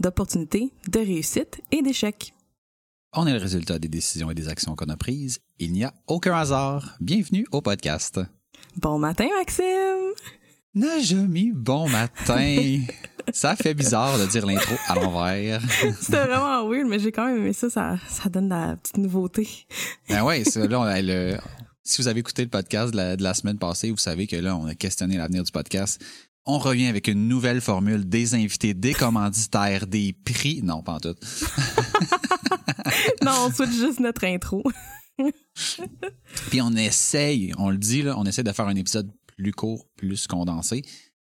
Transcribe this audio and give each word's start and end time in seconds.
d'opportunités, 0.00 0.72
de 0.88 0.98
réussite 0.98 1.60
et 1.72 1.82
d'échecs. 1.82 2.34
On 3.14 3.26
est 3.26 3.32
le 3.32 3.38
résultat 3.38 3.78
des 3.78 3.88
décisions 3.88 4.30
et 4.30 4.34
des 4.34 4.48
actions 4.48 4.76
qu'on 4.76 4.88
a 4.88 4.96
prises. 4.96 5.40
Il 5.58 5.72
n'y 5.72 5.84
a 5.84 5.92
aucun 6.06 6.34
hasard. 6.36 6.96
Bienvenue 7.00 7.46
au 7.52 7.60
podcast. 7.62 8.20
Bon 8.76 8.98
matin, 8.98 9.26
Maxime! 9.38 10.12
Najami, 10.74 11.52
bon 11.52 11.88
matin. 11.88 12.80
ça 13.32 13.56
fait 13.56 13.74
bizarre 13.74 14.18
de 14.18 14.26
dire 14.26 14.46
l'intro 14.46 14.74
à 14.86 14.94
l'envers. 14.94 15.60
C'était 16.00 16.26
vraiment 16.26 16.68
weird, 16.68 16.86
mais 16.86 16.98
j'ai 16.98 17.10
quand 17.10 17.26
même 17.26 17.38
aimé 17.38 17.52
ça, 17.52 17.70
ça, 17.70 17.98
ça 18.08 18.28
donne 18.28 18.48
de 18.50 18.54
la 18.54 18.76
petite 18.76 18.98
nouveauté. 18.98 19.48
Ben 20.08 20.22
ouais, 20.22 20.44
ça, 20.44 20.66
là, 20.66 20.78
on 20.78 20.82
a 20.82 21.00
le- 21.00 21.38
si 21.82 22.02
vous 22.02 22.08
avez 22.08 22.20
écouté 22.20 22.42
le 22.42 22.50
podcast 22.50 22.92
de 22.92 22.96
la, 22.98 23.16
de 23.16 23.22
la 23.22 23.34
semaine 23.34 23.58
passée, 23.58 23.90
vous 23.90 23.96
savez 23.96 24.26
que 24.26 24.36
là, 24.36 24.54
on 24.56 24.66
a 24.66 24.74
questionné 24.74 25.16
l'avenir 25.16 25.42
du 25.42 25.50
podcast. 25.50 26.04
On 26.50 26.58
revient 26.58 26.86
avec 26.86 27.08
une 27.08 27.28
nouvelle 27.28 27.60
formule, 27.60 28.08
des 28.08 28.34
invités, 28.34 28.72
des 28.72 28.94
commanditaires, 28.94 29.86
des 29.86 30.14
prix. 30.14 30.62
Non, 30.62 30.82
pas 30.82 30.94
en 30.94 31.00
tout. 31.00 31.14
non, 33.22 33.32
on 33.44 33.52
switch 33.52 33.72
juste 33.72 34.00
notre 34.00 34.24
intro. 34.24 34.62
Puis 36.48 36.62
on 36.62 36.72
essaye, 36.72 37.52
on 37.58 37.68
le 37.68 37.76
dit, 37.76 38.00
là, 38.00 38.14
on 38.16 38.24
essaie 38.24 38.42
de 38.42 38.52
faire 38.52 38.66
un 38.66 38.76
épisode 38.76 39.12
plus 39.36 39.52
court, 39.52 39.86
plus 39.94 40.26
condensé. 40.26 40.82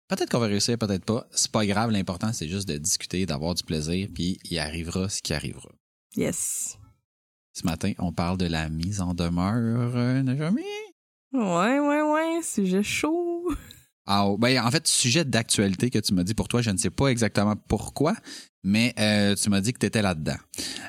Peut-être 0.09 0.29
qu'on 0.29 0.39
va 0.39 0.47
réussir, 0.47 0.77
peut-être 0.77 1.05
pas. 1.05 1.25
C'est 1.31 1.49
pas 1.49 1.65
grave, 1.65 1.91
l'important, 1.91 2.33
c'est 2.33 2.49
juste 2.49 2.67
de 2.67 2.77
discuter, 2.77 3.25
d'avoir 3.25 3.55
du 3.55 3.63
plaisir, 3.63 4.09
puis 4.13 4.37
il 4.43 4.59
arrivera 4.59 5.07
ce 5.07 5.21
qui 5.21 5.33
arrivera. 5.33 5.69
Yes. 6.17 6.77
Ce 7.53 7.65
matin, 7.65 7.93
on 7.99 8.11
parle 8.11 8.37
de 8.37 8.47
la 8.47 8.67
mise 8.67 8.99
en 8.99 9.13
demeure, 9.13 9.95
euh, 9.95 10.21
Najami. 10.23 10.61
Ouais, 11.31 11.79
ouais, 11.79 12.01
ouais, 12.01 12.41
sujet 12.43 12.83
chaud. 12.83 13.24
Ah, 14.07 14.29
ben, 14.37 14.59
en 14.63 14.69
fait, 14.69 14.87
sujet 14.87 15.25
d'actualité 15.25 15.89
que 15.89 15.99
tu 15.99 16.13
m'as 16.13 16.23
dit 16.23 16.35
pour 16.35 16.47
toi, 16.47 16.61
je 16.61 16.69
ne 16.69 16.77
sais 16.77 16.91
pas 16.91 17.07
exactement 17.07 17.55
pourquoi, 17.67 18.15
mais 18.63 18.93
euh, 18.99 19.35
tu 19.35 19.49
m'as 19.49 19.61
dit 19.61 19.73
que 19.73 19.79
tu 19.79 19.85
étais 19.87 20.01
là-dedans. 20.01 20.37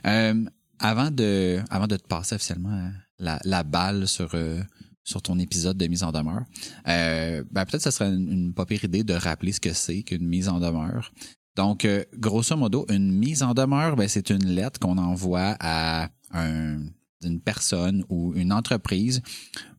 Euh, 0.06 0.44
avant, 0.78 1.10
de, 1.10 1.60
avant 1.70 1.86
de 1.86 1.96
te 1.96 2.06
passer 2.06 2.34
officiellement 2.34 2.72
euh, 2.72 2.90
la, 3.18 3.38
la 3.44 3.62
balle 3.62 4.06
sur, 4.06 4.34
euh, 4.34 4.62
sur 5.02 5.22
ton 5.22 5.38
épisode 5.38 5.78
de 5.78 5.86
mise 5.86 6.02
en 6.02 6.12
demeure, 6.12 6.44
euh, 6.88 7.42
ben, 7.50 7.64
peut-être 7.64 7.84
que 7.84 7.90
ce 7.90 7.96
serait 7.96 8.10
une, 8.10 8.30
une 8.30 8.54
pas 8.54 8.66
pire 8.66 8.84
idée 8.84 9.02
de 9.02 9.14
rappeler 9.14 9.52
ce 9.52 9.60
que 9.60 9.72
c'est 9.72 10.02
qu'une 10.02 10.26
mise 10.26 10.48
en 10.50 10.60
demeure. 10.60 11.10
Donc, 11.56 11.86
euh, 11.86 12.04
grosso 12.18 12.54
modo, 12.54 12.84
une 12.90 13.12
mise 13.12 13.42
en 13.42 13.54
demeure, 13.54 13.96
ben, 13.96 14.08
c'est 14.08 14.28
une 14.28 14.44
lettre 14.46 14.78
qu'on 14.78 14.98
envoie 14.98 15.56
à 15.58 16.10
un, 16.32 16.80
une 17.26 17.40
personne 17.40 18.04
ou 18.08 18.32
une 18.34 18.52
entreprise 18.52 19.22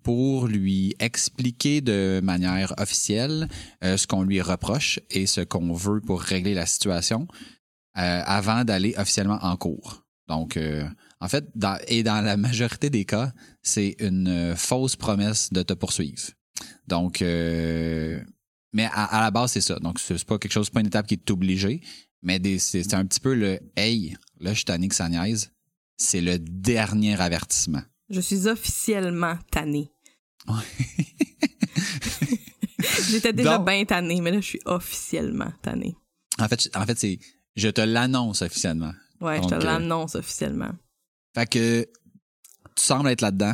pour 0.04 0.48
lui 0.48 0.96
expliquer 1.00 1.82
de 1.82 2.22
manière 2.24 2.74
officielle 2.78 3.50
euh, 3.84 3.98
ce 3.98 4.08
qu'on 4.08 4.24
lui 4.24 4.42
reproche 4.42 5.00
et 5.10 5.26
ce 5.26 5.42
qu'on 5.42 5.74
veut 5.74 6.00
pour 6.00 6.22
régler 6.22 6.54
la 6.54 6.66
situation 6.66 7.28
euh, 7.98 8.22
avant 8.26 8.64
d'aller 8.64 8.94
officiellement 8.98 9.40
en 9.42 9.58
cours. 9.58 10.06
Donc, 10.30 10.56
euh, 10.56 10.88
en 11.20 11.28
fait, 11.28 11.46
et 11.88 12.04
dans 12.04 12.24
la 12.24 12.38
majorité 12.38 12.90
des 12.90 13.06
cas, 13.06 13.34
c'est 13.62 13.96
une 14.00 14.54
fausse 14.56 14.96
promesse 14.96 15.52
de 15.52 15.64
te 15.64 15.74
poursuivre. 15.74 16.32
Donc, 16.88 17.22
mais 17.22 18.90
à, 18.94 19.22
la 19.22 19.32
base, 19.32 19.54
c'est 19.54 19.62
ça. 19.62 19.80
Donc, 19.80 20.00
c'est 20.00 20.24
pas 20.24 20.38
quelque 20.38 20.52
chose, 20.52 20.70
pas 20.70 20.82
une 20.82 20.88
étape 20.88 21.08
qui 21.08 21.16
est 21.16 21.32
obligée, 21.32 21.82
mais 22.22 22.40
c'est 22.60 22.94
un 22.94 23.06
petit 23.06 23.20
peu 23.20 23.34
le 23.34 23.60
Hey, 23.76 24.16
là, 24.40 24.52
je 24.52 24.58
suis 24.58 24.66
tanné 24.66 24.88
que. 24.88 24.96
C'est 25.98 26.22
le 26.22 26.40
dernier 26.40 27.20
avertissement. 27.20 27.82
Je 28.10 28.22
suis 28.22 28.48
officiellement 28.48 29.38
tannée. 29.52 29.92
J'étais 33.10 33.34
déjà 33.34 33.60
bien 33.60 33.86
tannée, 33.86 34.22
mais 34.22 34.32
là, 34.32 34.40
je 34.40 34.46
suis 34.46 34.62
officiellement 34.66 35.52
tannée. 35.62 35.96
En 36.40 36.48
fait, 36.48 36.70
en 36.76 36.86
fait 36.86 36.98
c'est 36.98 37.20
je 37.56 37.70
te 37.70 37.82
l'annonce 37.82 38.42
officiellement. 38.44 38.94
Ouais, 39.20 39.42
je 39.42 39.48
te 39.48 39.56
euh, 39.56 39.60
l'annonce 39.60 40.16
officiellement. 40.16 40.72
Fait 41.34 41.48
que 41.48 41.88
tu 42.76 42.84
sembles 42.84 43.10
être 43.10 43.22
là-dedans. 43.22 43.54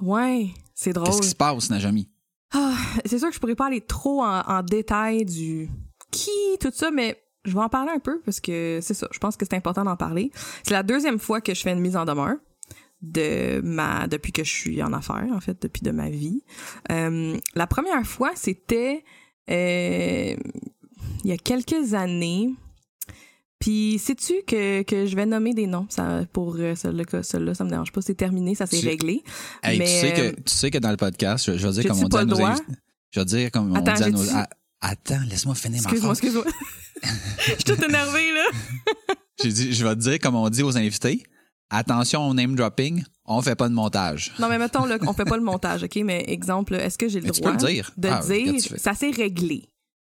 Ouais, 0.00 0.48
c'est 0.74 0.92
drôle. 0.92 1.08
Qu'est-ce 1.08 1.22
qui 1.22 1.28
se 1.28 1.34
passe, 1.36 1.70
Najami? 1.70 2.10
Ah, 2.52 2.76
c'est 3.04 3.18
sûr 3.18 3.28
que 3.28 3.34
je 3.34 3.40
pourrais 3.40 3.54
pas 3.54 3.66
aller 3.66 3.82
trop 3.82 4.22
en, 4.22 4.40
en 4.40 4.62
détail 4.62 5.24
du 5.24 5.70
qui, 6.10 6.30
tout 6.60 6.72
ça, 6.74 6.90
mais 6.90 7.22
je 7.48 7.54
vais 7.54 7.60
en 7.62 7.68
parler 7.68 7.90
un 7.94 7.98
peu 7.98 8.20
parce 8.24 8.40
que 8.40 8.78
c'est 8.82 8.94
ça. 8.94 9.08
Je 9.10 9.18
pense 9.18 9.36
que 9.36 9.44
c'est 9.44 9.56
important 9.56 9.84
d'en 9.84 9.96
parler. 9.96 10.30
C'est 10.62 10.74
la 10.74 10.82
deuxième 10.82 11.18
fois 11.18 11.40
que 11.40 11.54
je 11.54 11.62
fais 11.62 11.72
une 11.72 11.80
mise 11.80 11.96
en 11.96 12.04
demeure 12.04 12.36
de 13.02 13.60
ma 13.62 14.08
depuis 14.08 14.32
que 14.32 14.42
je 14.44 14.50
suis 14.52 14.82
en 14.82 14.92
affaires 14.92 15.28
en 15.32 15.40
fait 15.40 15.60
depuis 15.62 15.82
de 15.82 15.90
ma 15.92 16.10
vie. 16.10 16.42
Euh, 16.90 17.36
la 17.54 17.66
première 17.66 18.04
fois 18.06 18.32
c'était 18.34 19.04
euh, 19.50 20.34
il 21.24 21.30
y 21.30 21.32
a 21.32 21.36
quelques 21.36 21.94
années. 21.94 22.50
Puis 23.60 23.98
sais-tu 23.98 24.34
que, 24.46 24.82
que 24.82 25.06
je 25.06 25.16
vais 25.16 25.26
nommer 25.26 25.52
des 25.52 25.66
noms? 25.66 25.86
Ça 25.90 26.24
pour 26.32 26.56
euh, 26.58 26.74
celui-là 26.76 27.22
celui-là 27.22 27.54
ça 27.54 27.64
me 27.64 27.70
dérange 27.70 27.90
pas 27.92 28.00
c'est 28.02 28.14
terminé 28.14 28.54
ça 28.54 28.66
s'est 28.66 28.80
réglé. 28.80 29.22
Hey, 29.64 29.78
Mais, 29.78 29.84
tu, 29.84 29.90
sais 29.90 30.20
euh, 30.20 30.30
que, 30.32 30.40
tu 30.42 30.54
sais 30.54 30.70
que 30.70 30.78
dans 30.78 30.90
le 30.90 30.96
podcast, 30.96 31.46
je, 31.52 31.58
je 31.58 31.66
vais 31.66 31.72
dire 31.82 31.90
comme 31.90 32.02
on 32.04 32.08
dit 32.08 32.16
à 32.16 32.24
nos 32.24 32.40
invités. 32.40 32.64
Je 33.10 33.20
vais 33.20 33.26
dire 33.26 33.50
comme 33.50 33.72
on 33.72 33.74
Attends, 33.74 33.94
dit 33.94 34.02
à 34.04 34.10
nos. 34.10 34.22
j'ai-tu- 34.22 34.34
à- 34.36 34.48
attends, 34.80 35.20
laisse-moi 35.28 35.54
finir 35.56 35.82
ma 35.82 35.90
Excuse-moi, 35.90 36.14
phrase. 36.14 36.18
excuse-moi. 36.24 36.44
Je 37.46 37.52
suis 37.52 37.64
toute 37.64 37.82
énervée, 37.82 38.32
là. 38.32 38.44
J'ai 39.42 39.52
dit, 39.52 39.72
je 39.72 39.84
vais 39.86 39.94
te 39.94 40.00
dire 40.00 40.18
comme 40.18 40.34
on 40.34 40.48
dit 40.48 40.62
aux 40.62 40.76
invités. 40.76 41.22
Attention 41.70 42.26
au 42.26 42.32
name 42.34 42.54
dropping, 42.56 43.04
on 43.26 43.42
fait 43.42 43.54
pas 43.54 43.68
de 43.68 43.74
montage. 43.74 44.32
Non, 44.38 44.48
mais 44.48 44.58
mettons, 44.58 44.86
là, 44.86 44.96
on 45.06 45.12
fait 45.12 45.26
pas 45.26 45.36
le 45.36 45.42
montage, 45.42 45.82
OK? 45.82 45.96
Mais 46.02 46.24
exemple, 46.28 46.74
est-ce 46.74 46.96
que 46.96 47.08
j'ai 47.08 47.20
le 47.20 47.26
Mais 47.26 47.30
tu 47.32 47.40
droit 47.42 47.52
peux 47.56 47.66
le 47.66 47.72
dire. 47.72 47.92
de 47.98 48.08
Ah, 48.08 48.22
dire 48.26 48.54
ça 48.78 48.94
s'est 48.94 49.10
réglé? 49.10 49.68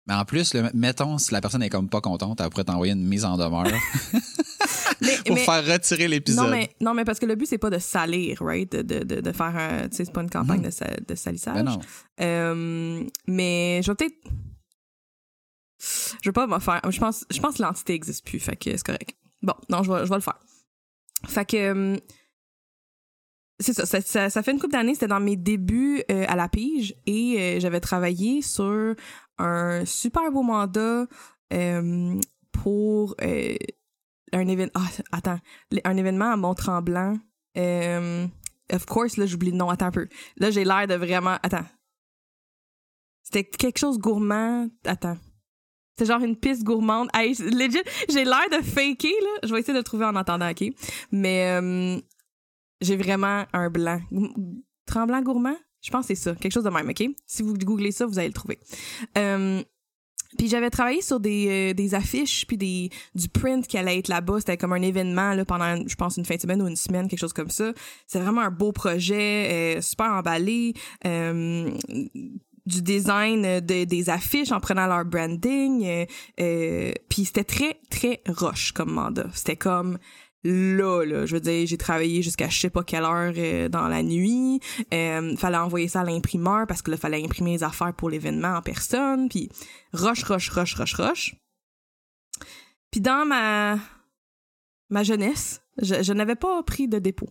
Mais 0.08 0.14
en 0.14 0.24
plus, 0.24 0.52
le- 0.52 0.68
mettons, 0.74 1.16
si 1.16 1.32
la 1.32 1.40
personne 1.40 1.62
est 1.62 1.70
comme 1.70 1.88
pas 1.88 2.00
contente, 2.00 2.40
elle 2.40 2.50
pourrait 2.50 2.64
t'envoyer 2.64 2.92
une 2.92 3.06
mise 3.06 3.24
en 3.24 3.36
demeure 3.38 3.64
Mais, 5.00 5.16
pour 5.24 5.36
mais- 5.36 5.44
faire 5.44 5.64
retirer 5.64 6.08
l'épisode. 6.08 6.44
non, 6.44 6.50
mais, 6.50 6.70
non, 6.80 6.92
mais 6.94 7.04
parce 7.04 7.18
que 7.20 7.26
le 7.26 7.36
but, 7.36 7.46
c'est 7.46 7.56
pas 7.58 7.70
de 7.70 7.78
salir, 7.78 8.38
right? 8.40 8.70
De, 8.70 8.82
de, 8.82 9.04
de, 9.04 9.20
de 9.20 9.32
faire 9.32 9.56
un. 9.56 9.88
Tu 9.88 9.96
sais, 9.96 10.04
c'est 10.06 10.12
pas 10.12 10.22
une 10.22 10.30
campagne 10.30 10.60
de, 10.62 10.70
de 11.06 11.14
salissage. 11.14 11.54
Ben 11.54 11.62
non. 11.62 11.78
Euh, 12.20 13.04
mais 13.28 13.80
je 13.84 13.90
vais 13.92 13.94
peut-être. 13.94 14.16
Je 16.22 16.28
vais 16.28 16.32
pas 16.32 16.46
me 16.46 16.58
faire. 16.58 16.80
Je 16.90 16.98
pense, 16.98 17.24
je 17.30 17.40
pense 17.40 17.56
que 17.56 17.62
l'entité 17.62 17.94
existe 17.94 18.24
plus, 18.24 18.40
fait 18.40 18.56
que 18.56 18.70
c'est 18.70 18.82
correct. 18.82 19.16
Bon, 19.42 19.54
non, 19.68 19.82
je 19.82 19.92
vais, 19.92 20.06
je 20.06 20.14
le 20.14 20.20
faire. 20.20 20.38
Fait 21.26 21.44
que. 21.44 21.56
euh, 21.56 21.96
C'est 23.60 23.72
ça, 23.72 24.30
ça, 24.30 24.42
fait 24.42 24.52
une 24.52 24.58
couple 24.58 24.72
d'années, 24.72 24.94
c'était 24.94 25.06
dans 25.06 25.20
mes 25.20 25.36
débuts 25.36 26.02
euh, 26.10 26.24
à 26.28 26.36
la 26.36 26.48
pige 26.48 26.94
et 27.06 27.36
euh, 27.38 27.60
j'avais 27.60 27.80
travaillé 27.80 28.42
sur 28.42 28.94
un 29.38 29.84
super 29.84 30.30
beau 30.32 30.42
mandat 30.42 31.06
pour 32.52 33.16
un 33.20 34.48
événement. 34.48 34.72
Ah, 34.74 34.88
attends, 35.12 35.40
un 35.84 35.96
événement 35.96 36.32
à 36.32 36.36
Mont-Tremblant. 36.36 37.18
Of 38.72 38.86
course, 38.86 39.18
là, 39.18 39.26
j'oublie 39.26 39.50
le 39.50 39.56
nom. 39.58 39.68
Attends 39.68 39.86
un 39.86 39.90
peu. 39.92 40.08
Là, 40.38 40.50
j'ai 40.50 40.64
l'air 40.64 40.86
de 40.86 40.94
vraiment. 40.94 41.36
Attends. 41.42 41.66
C'était 43.22 43.44
quelque 43.44 43.78
chose 43.78 43.98
gourmand. 43.98 44.68
Attends. 44.84 45.18
C'est 45.98 46.06
genre 46.06 46.20
une 46.22 46.36
piste 46.36 46.64
gourmande. 46.64 47.08
Hey, 47.14 47.34
legit, 47.34 47.82
j'ai 48.08 48.24
l'air 48.24 48.48
de 48.50 48.62
faker, 48.64 49.10
là. 49.10 49.40
Je 49.44 49.52
vais 49.54 49.60
essayer 49.60 49.72
de 49.72 49.78
le 49.78 49.84
trouver 49.84 50.04
en 50.04 50.16
entendant, 50.16 50.50
OK? 50.50 50.64
Mais 51.12 51.58
euh, 51.60 52.00
j'ai 52.80 52.96
vraiment 52.96 53.44
un 53.52 53.70
blanc. 53.70 54.00
Tremblant 54.86 55.22
gourmand? 55.22 55.56
Je 55.82 55.90
pense 55.90 56.06
que 56.08 56.14
c'est 56.14 56.22
ça. 56.22 56.34
Quelque 56.34 56.52
chose 56.52 56.64
de 56.64 56.70
même, 56.70 56.88
OK? 56.88 57.04
Si 57.26 57.42
vous 57.42 57.54
googlez 57.54 57.92
ça, 57.92 58.06
vous 58.06 58.18
allez 58.18 58.28
le 58.28 58.34
trouver. 58.34 58.58
Euh, 59.18 59.62
Puis 60.36 60.48
j'avais 60.48 60.70
travaillé 60.70 61.00
sur 61.00 61.20
des, 61.20 61.70
euh, 61.70 61.74
des 61.74 61.94
affiches 61.94 62.44
puis 62.46 62.56
des 62.56 62.90
du 63.14 63.28
print 63.28 63.64
qui 63.66 63.78
allait 63.78 63.98
être 63.98 64.08
là-bas. 64.08 64.40
C'était 64.40 64.56
comme 64.56 64.72
un 64.72 64.82
événement 64.82 65.34
là, 65.34 65.44
pendant, 65.44 65.76
je 65.86 65.94
pense, 65.94 66.16
une 66.16 66.24
fin 66.24 66.34
de 66.34 66.40
semaine 66.40 66.60
ou 66.60 66.66
une 66.66 66.76
semaine, 66.76 67.06
quelque 67.06 67.20
chose 67.20 67.32
comme 67.32 67.50
ça. 67.50 67.72
C'est 68.06 68.18
vraiment 68.18 68.40
un 68.40 68.50
beau 68.50 68.72
projet, 68.72 69.76
euh, 69.76 69.80
super 69.80 70.10
emballé. 70.10 70.74
Du 72.66 72.82
design 72.82 73.60
de, 73.60 73.84
des 73.84 74.10
affiches 74.10 74.52
en 74.52 74.60
prenant 74.60 74.86
leur 74.86 75.04
branding. 75.04 75.84
Euh, 75.84 76.06
euh, 76.40 76.92
puis 77.08 77.24
c'était 77.24 77.44
très, 77.44 77.80
très 77.90 78.22
rush 78.26 78.72
comme 78.72 78.92
mandat. 78.92 79.28
C'était 79.34 79.56
comme 79.56 79.98
là, 80.44 81.04
là, 81.04 81.26
je 81.26 81.34
veux 81.34 81.40
dire, 81.40 81.66
j'ai 81.66 81.78
travaillé 81.78 82.22
jusqu'à 82.22 82.48
je 82.48 82.60
sais 82.60 82.70
pas 82.70 82.84
quelle 82.84 83.04
heure 83.04 83.32
euh, 83.36 83.68
dans 83.68 83.88
la 83.88 84.02
nuit. 84.02 84.60
Euh, 84.92 85.36
fallait 85.36 85.56
envoyer 85.56 85.88
ça 85.88 86.02
à 86.02 86.04
l'imprimeur 86.04 86.66
parce 86.66 86.82
que 86.82 86.90
là, 86.90 86.96
fallait 86.96 87.22
imprimer 87.22 87.52
les 87.52 87.64
affaires 87.64 87.94
pour 87.94 88.10
l'événement 88.10 88.56
en 88.56 88.62
personne. 88.62 89.28
Puis 89.28 89.48
rush, 89.92 90.22
rush, 90.24 90.50
rush, 90.50 90.74
rush, 90.74 90.94
rush. 90.94 91.36
Puis 92.90 93.00
dans 93.00 93.26
ma 93.26 93.78
ma 94.90 95.02
jeunesse, 95.02 95.62
je, 95.82 96.02
je 96.02 96.12
n'avais 96.12 96.36
pas 96.36 96.62
pris 96.62 96.88
de 96.88 96.98
dépôt. 96.98 97.30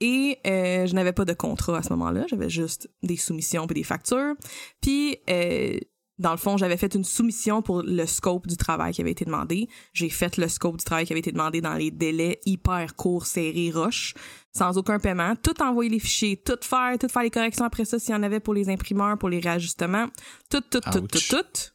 Et 0.00 0.38
euh, 0.46 0.86
je 0.86 0.94
n'avais 0.94 1.12
pas 1.12 1.24
de 1.24 1.32
contrat 1.32 1.78
à 1.78 1.82
ce 1.82 1.90
moment-là, 1.90 2.26
j'avais 2.28 2.50
juste 2.50 2.90
des 3.02 3.16
soumissions 3.16 3.66
puis 3.66 3.74
des 3.74 3.84
factures. 3.84 4.34
Puis 4.80 5.18
euh, 5.30 5.78
dans 6.18 6.30
le 6.30 6.36
fond, 6.36 6.56
j'avais 6.56 6.76
fait 6.76 6.94
une 6.94 7.02
soumission 7.02 7.60
pour 7.60 7.82
le 7.82 8.06
scope 8.06 8.46
du 8.46 8.56
travail 8.56 8.92
qui 8.92 9.00
avait 9.00 9.10
été 9.10 9.24
demandé. 9.24 9.68
J'ai 9.92 10.08
fait 10.08 10.36
le 10.36 10.46
scope 10.46 10.76
du 10.76 10.84
travail 10.84 11.06
qui 11.06 11.12
avait 11.12 11.20
été 11.20 11.32
demandé 11.32 11.60
dans 11.60 11.74
les 11.74 11.90
délais 11.90 12.40
hyper 12.46 12.94
courts, 12.94 13.26
serrés, 13.26 13.72
roches, 13.72 14.14
sans 14.56 14.78
aucun 14.78 15.00
paiement. 15.00 15.34
Tout 15.34 15.60
envoyer 15.60 15.90
les 15.90 15.98
fichiers, 15.98 16.36
tout 16.36 16.58
faire, 16.60 16.96
tout 17.00 17.08
faire 17.08 17.22
les 17.22 17.30
corrections 17.30 17.64
après 17.64 17.84
ça 17.84 17.98
s'il 17.98 18.14
y 18.14 18.16
en 18.16 18.22
avait 18.22 18.38
pour 18.38 18.54
les 18.54 18.68
imprimeurs, 18.68 19.18
pour 19.18 19.28
les 19.28 19.40
réajustements. 19.40 20.06
Tout, 20.50 20.60
tout, 20.60 20.80
tout, 20.80 21.00
tout, 21.00 21.16
Ouch. 21.16 21.28
tout. 21.28 21.72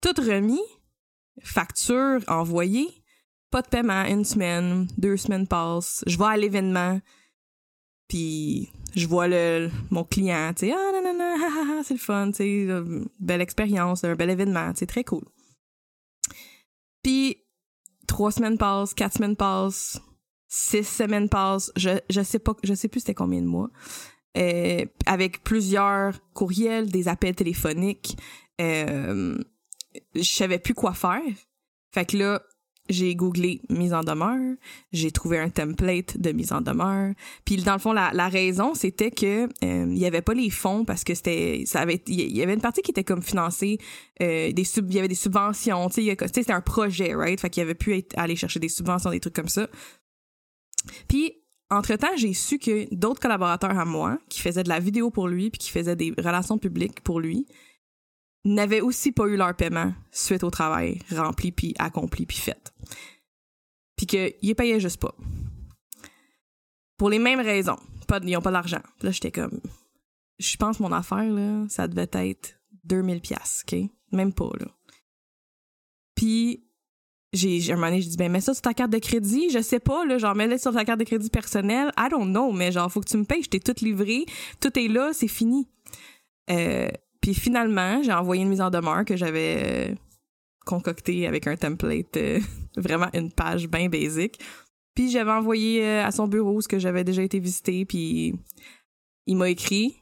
Tout 0.00 0.22
remis. 0.22 0.62
Facture 1.42 2.20
envoyée. 2.26 2.88
Pas 3.50 3.62
de 3.62 3.68
paiement, 3.68 4.04
une 4.04 4.24
semaine, 4.24 4.88
deux 4.96 5.16
semaines 5.16 5.46
passent. 5.46 6.04
Je 6.06 6.16
vais 6.18 6.24
à 6.24 6.36
l'événement. 6.36 7.00
Puis 8.08 8.70
je 8.96 9.06
vois 9.06 9.28
le 9.28 9.70
mon 9.90 10.04
client, 10.04 10.52
tu 10.54 10.66
sais, 10.66 10.72
ah 10.72 10.90
non 10.94 11.02
non 11.02 11.18
non, 11.18 11.82
c'est 11.84 11.94
le 11.94 12.00
fun, 12.00 12.30
tu 12.30 12.36
sais, 12.36 12.66
euh, 12.68 13.04
belle 13.20 13.40
expérience, 13.40 14.04
un 14.04 14.14
bel 14.14 14.30
événement, 14.30 14.72
c'est 14.74 14.86
très 14.86 15.04
cool. 15.04 15.24
Puis 17.02 17.36
trois 18.06 18.32
semaines 18.32 18.58
passent, 18.58 18.94
quatre 18.94 19.14
semaines 19.14 19.36
passent, 19.36 20.00
six 20.48 20.84
semaines 20.84 21.28
passent, 21.28 21.70
je 21.76 21.98
je 22.08 22.22
sais 22.22 22.38
pas, 22.38 22.54
je 22.62 22.74
sais 22.74 22.88
plus 22.88 23.00
c'était 23.00 23.14
combien 23.14 23.42
de 23.42 23.46
mois, 23.46 23.70
euh, 24.36 24.84
avec 25.06 25.44
plusieurs 25.44 26.18
courriels, 26.32 26.90
des 26.90 27.08
appels 27.08 27.34
téléphoniques, 27.34 28.16
euh, 28.60 29.38
je 30.14 30.22
savais 30.22 30.58
plus 30.58 30.74
quoi 30.74 30.94
faire. 30.94 31.22
Fait 31.94 32.06
que 32.06 32.16
là, 32.16 32.42
j'ai 32.88 33.14
googlé 33.14 33.60
mise 33.68 33.92
en 33.92 34.02
demeure, 34.02 34.56
j'ai 34.92 35.10
trouvé 35.10 35.38
un 35.38 35.50
template 35.50 36.18
de 36.18 36.32
mise 36.32 36.52
en 36.52 36.60
demeure. 36.60 37.12
Puis 37.44 37.56
dans 37.56 37.74
le 37.74 37.78
fond, 37.78 37.92
la, 37.92 38.28
raison, 38.28 38.74
c'était 38.74 39.10
que 39.10 39.44
euh, 39.64 39.86
il 39.90 39.98
y 39.98 40.06
avait 40.06 40.22
pas 40.22 40.34
les 40.34 40.50
fonds 40.50 40.84
parce 40.84 41.04
que 41.04 41.14
c'était, 41.14 41.64
ça 41.66 41.80
avait, 41.80 42.02
il 42.06 42.36
y 42.36 42.42
avait 42.42 42.54
une 42.54 42.60
partie 42.60 42.82
qui 42.82 42.90
était 42.90 43.04
comme 43.04 43.22
financée, 43.22 43.78
euh, 44.22 44.52
des 44.52 44.62
il 44.78 44.94
y 44.94 44.98
avait 44.98 45.08
des 45.08 45.14
subventions, 45.14 45.88
tu 45.88 46.04
sais, 46.04 46.16
c'était 46.32 46.52
un 46.52 46.60
projet, 46.60 47.14
right? 47.14 47.40
Fait 47.40 47.50
qu'il 47.50 47.62
y 47.62 47.64
avait 47.64 47.74
pu 47.74 47.96
être, 47.96 48.16
aller 48.18 48.36
chercher 48.36 48.60
des 48.60 48.68
subventions, 48.68 49.10
des 49.10 49.20
trucs 49.20 49.34
comme 49.34 49.48
ça. 49.48 49.68
Puis 51.08 51.34
entre-temps, 51.70 52.16
j'ai 52.16 52.32
su 52.32 52.58
que 52.58 52.92
d'autres 52.94 53.20
collaborateurs 53.20 53.78
à 53.78 53.84
moi, 53.84 54.18
qui 54.28 54.40
faisaient 54.40 54.62
de 54.62 54.70
la 54.70 54.80
vidéo 54.80 55.10
pour 55.10 55.28
lui, 55.28 55.50
puis 55.50 55.58
qui 55.58 55.70
faisaient 55.70 55.96
des 55.96 56.14
relations 56.16 56.56
publiques 56.56 57.02
pour 57.02 57.20
lui, 57.20 57.46
n'avaient 58.54 58.80
aussi 58.80 59.12
pas 59.12 59.26
eu 59.26 59.36
leur 59.36 59.54
paiement 59.54 59.92
suite 60.10 60.44
au 60.44 60.50
travail 60.50 61.00
rempli, 61.10 61.52
puis 61.52 61.74
accompli, 61.78 62.26
puis 62.26 62.36
fait. 62.36 62.72
Puis 63.96 64.06
qu'ils 64.06 64.54
payaient 64.54 64.80
juste 64.80 65.00
pas. 65.00 65.14
Pour 66.96 67.10
les 67.10 67.18
mêmes 67.18 67.40
raisons. 67.40 67.78
Ils 68.22 68.36
ont 68.36 68.42
pas 68.42 68.50
d'argent. 68.50 68.82
Là, 69.02 69.10
j'étais 69.10 69.30
comme... 69.30 69.60
Je 70.38 70.56
pense 70.56 70.80
mon 70.80 70.92
affaire, 70.92 71.30
ça 71.68 71.88
devait 71.88 72.08
être 72.12 72.54
2000 72.84 73.20
pièces, 73.20 73.64
OK? 73.66 73.78
Même 74.12 74.32
pas, 74.32 74.50
là. 74.58 74.66
Puis 76.14 76.68
j'ai 77.32 77.72
un 77.72 77.76
moment 77.76 77.88
donné, 77.88 78.00
j'ai 78.00 78.10
dit 78.10 78.16
ben 78.16 78.32
mets 78.32 78.40
ça 78.40 78.54
sur 78.54 78.62
ta 78.62 78.72
carte 78.72 78.90
de 78.90 78.98
crédit, 78.98 79.50
je 79.50 79.60
sais 79.60 79.80
pas 79.80 80.04
là, 80.04 80.18
genre 80.18 80.34
mets-le 80.34 80.56
sur 80.58 80.72
ta 80.72 80.84
carte 80.84 80.98
de 80.98 81.04
crédit 81.04 81.28
personnelle, 81.28 81.92
I 81.98 82.08
don't 82.10 82.30
know, 82.30 82.52
mais 82.52 82.72
genre 82.72 82.90
faut 82.90 83.00
que 83.00 83.08
tu 83.08 83.16
me 83.18 83.24
payes, 83.24 83.42
je 83.42 83.50
t'ai 83.50 83.60
tout 83.60 83.74
livré, 83.82 84.24
tout 84.60 84.76
est 84.78 84.88
là, 84.88 85.12
c'est 85.12 85.28
fini. 85.28 85.68
Euh, 86.50 86.88
puis 87.28 87.34
finalement, 87.34 88.02
j'ai 88.02 88.12
envoyé 88.14 88.40
une 88.42 88.48
mise 88.48 88.62
en 88.62 88.70
demeure 88.70 89.04
que 89.04 89.14
j'avais 89.14 89.90
euh, 89.90 89.94
concoctée 90.64 91.26
avec 91.26 91.46
un 91.46 91.56
template, 91.56 92.16
euh, 92.16 92.40
vraiment 92.78 93.08
une 93.12 93.30
page 93.30 93.68
bien 93.68 93.90
basique. 93.90 94.40
Puis 94.94 95.10
j'avais 95.10 95.32
envoyé 95.32 95.84
euh, 95.84 96.06
à 96.06 96.10
son 96.10 96.26
bureau 96.26 96.62
ce 96.62 96.68
que 96.68 96.78
j'avais 96.78 97.04
déjà 97.04 97.22
été 97.22 97.38
visiter, 97.38 97.84
puis 97.84 98.34
il 99.26 99.36
m'a 99.36 99.50
écrit 99.50 99.96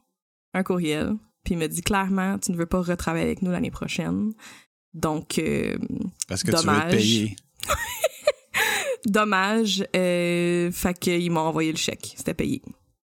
un 0.54 0.62
courriel, 0.62 1.16
puis 1.42 1.54
il 1.54 1.58
m'a 1.58 1.66
dit 1.66 1.82
clairement 1.82 2.38
tu 2.38 2.52
ne 2.52 2.56
veux 2.56 2.66
pas 2.66 2.80
retravailler 2.80 3.24
avec 3.24 3.42
nous 3.42 3.50
l'année 3.50 3.72
prochaine. 3.72 4.32
Donc 4.94 5.40
euh, 5.40 5.76
Parce 6.28 6.44
que 6.44 6.52
tu 6.52 6.56
veux 6.58 6.62
Dommage. 6.62 6.90
te 6.92 6.96
payer. 6.96 7.36
dommage, 9.04 9.84
euh, 9.96 10.70
fait 10.70 10.96
qu'ils 10.96 11.32
m'ont 11.32 11.40
envoyé 11.40 11.72
le 11.72 11.78
chèque, 11.78 12.14
c'était 12.16 12.34
payé. 12.34 12.62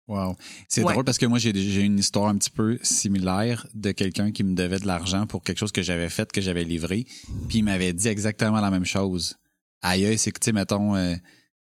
Wow. 0.08 0.36
C'est 0.68 0.84
Ouais. 0.84 0.92
drôle 0.92 1.04
parce 1.04 1.18
que 1.18 1.26
moi, 1.26 1.38
j'ai 1.38 1.80
une 1.80 1.98
histoire 1.98 2.28
un 2.28 2.36
petit 2.36 2.50
peu 2.50 2.78
similaire 2.82 3.66
de 3.74 3.90
quelqu'un 3.90 4.30
qui 4.30 4.44
me 4.44 4.54
devait 4.54 4.78
de 4.78 4.86
l'argent 4.86 5.26
pour 5.26 5.42
quelque 5.42 5.58
chose 5.58 5.72
que 5.72 5.82
j'avais 5.82 6.08
fait, 6.08 6.30
que 6.30 6.40
j'avais 6.40 6.62
livré. 6.64 7.06
Puis 7.48 7.58
il 7.58 7.62
m'avait 7.64 7.92
dit 7.92 8.06
exactement 8.06 8.60
la 8.60 8.70
même 8.70 8.84
chose. 8.84 9.36
Aïe, 9.82 10.16
c'est 10.16 10.30
que, 10.30 10.38
tu 10.38 10.44
sais, 10.46 10.52
mettons, 10.52 10.94
euh, 10.94 11.14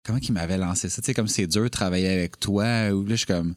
comment 0.05 0.21
qu'il 0.21 0.33
m'avait 0.33 0.59
lancé 0.59 0.89
ça? 0.89 1.03
Tu 1.03 1.07
sais, 1.07 1.15
comme 1.15 1.27
c'est 1.29 1.47
dur 1.49 1.65
de 1.65 1.69
travailler 1.69 2.09
avec 2.09 2.39
toi. 2.39 2.91
Ou 2.91 3.03
là, 3.05 3.11
je 3.11 3.17
suis 3.17 3.27
comme, 3.27 3.55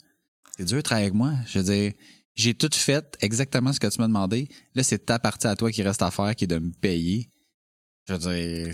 c'est 0.58 0.66
dur 0.66 0.78
de 0.78 0.82
travailler 0.82 1.06
avec 1.08 1.16
moi. 1.16 1.34
Je 1.48 1.60
veux 1.60 1.66
dire, 1.66 1.94
j'ai 2.36 2.56
tout 2.56 2.70
fait 2.74 3.16
exactement 3.22 3.74
ce 3.74 3.80
que 3.80 3.88
tu 3.88 4.00
m'as 4.02 4.08
demandé. 4.08 4.48
Là, 4.74 4.82
c'est 4.82 5.06
ta 5.06 5.20
partie 5.20 5.46
à 5.46 5.56
toi 5.56 5.72
qui 5.72 5.84
reste 5.84 6.02
à 6.02 6.10
faire, 6.10 6.36
qui 6.36 6.46
est 6.46 6.48
de 6.48 6.58
me 6.58 6.72
payer. 6.72 7.30
Je 8.08 8.14
veux 8.14 8.20
dire, 8.20 8.74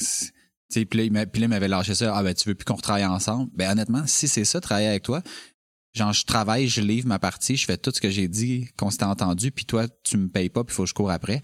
puis 0.90 1.10
là, 1.10 1.24
il 1.36 1.48
m'avait 1.50 1.68
lâché 1.68 1.94
ça. 1.94 2.16
Ah, 2.16 2.24
ben, 2.24 2.34
tu 2.34 2.48
veux 2.48 2.56
plus 2.56 2.64
qu'on 2.66 2.78
travaille 2.78 3.06
ensemble? 3.06 3.50
Ben, 3.54 3.70
honnêtement, 3.72 4.04
si 4.08 4.30
c'est 4.30 4.46
ça, 4.46 4.62
travailler 4.62 4.88
avec 4.88 5.04
toi, 5.04 5.22
genre, 5.94 6.14
je 6.14 6.26
travaille, 6.26 6.68
je 6.68 6.82
livre 6.82 7.08
ma 7.08 7.20
partie, 7.20 7.58
je 7.58 7.66
fais 7.66 7.78
tout 7.78 7.92
ce 7.94 8.02
que 8.02 8.10
j'ai 8.10 8.28
dit, 8.28 8.70
qu'on 8.78 8.90
s'était 8.90 9.06
entendu, 9.06 9.52
puis 9.52 9.66
toi, 9.66 9.88
tu 10.04 10.18
me 10.18 10.30
payes 10.30 10.50
pas, 10.50 10.64
puis 10.64 10.76
faut 10.76 10.84
que 10.84 10.90
je 10.90 10.94
cours 10.94 11.12
après. 11.12 11.42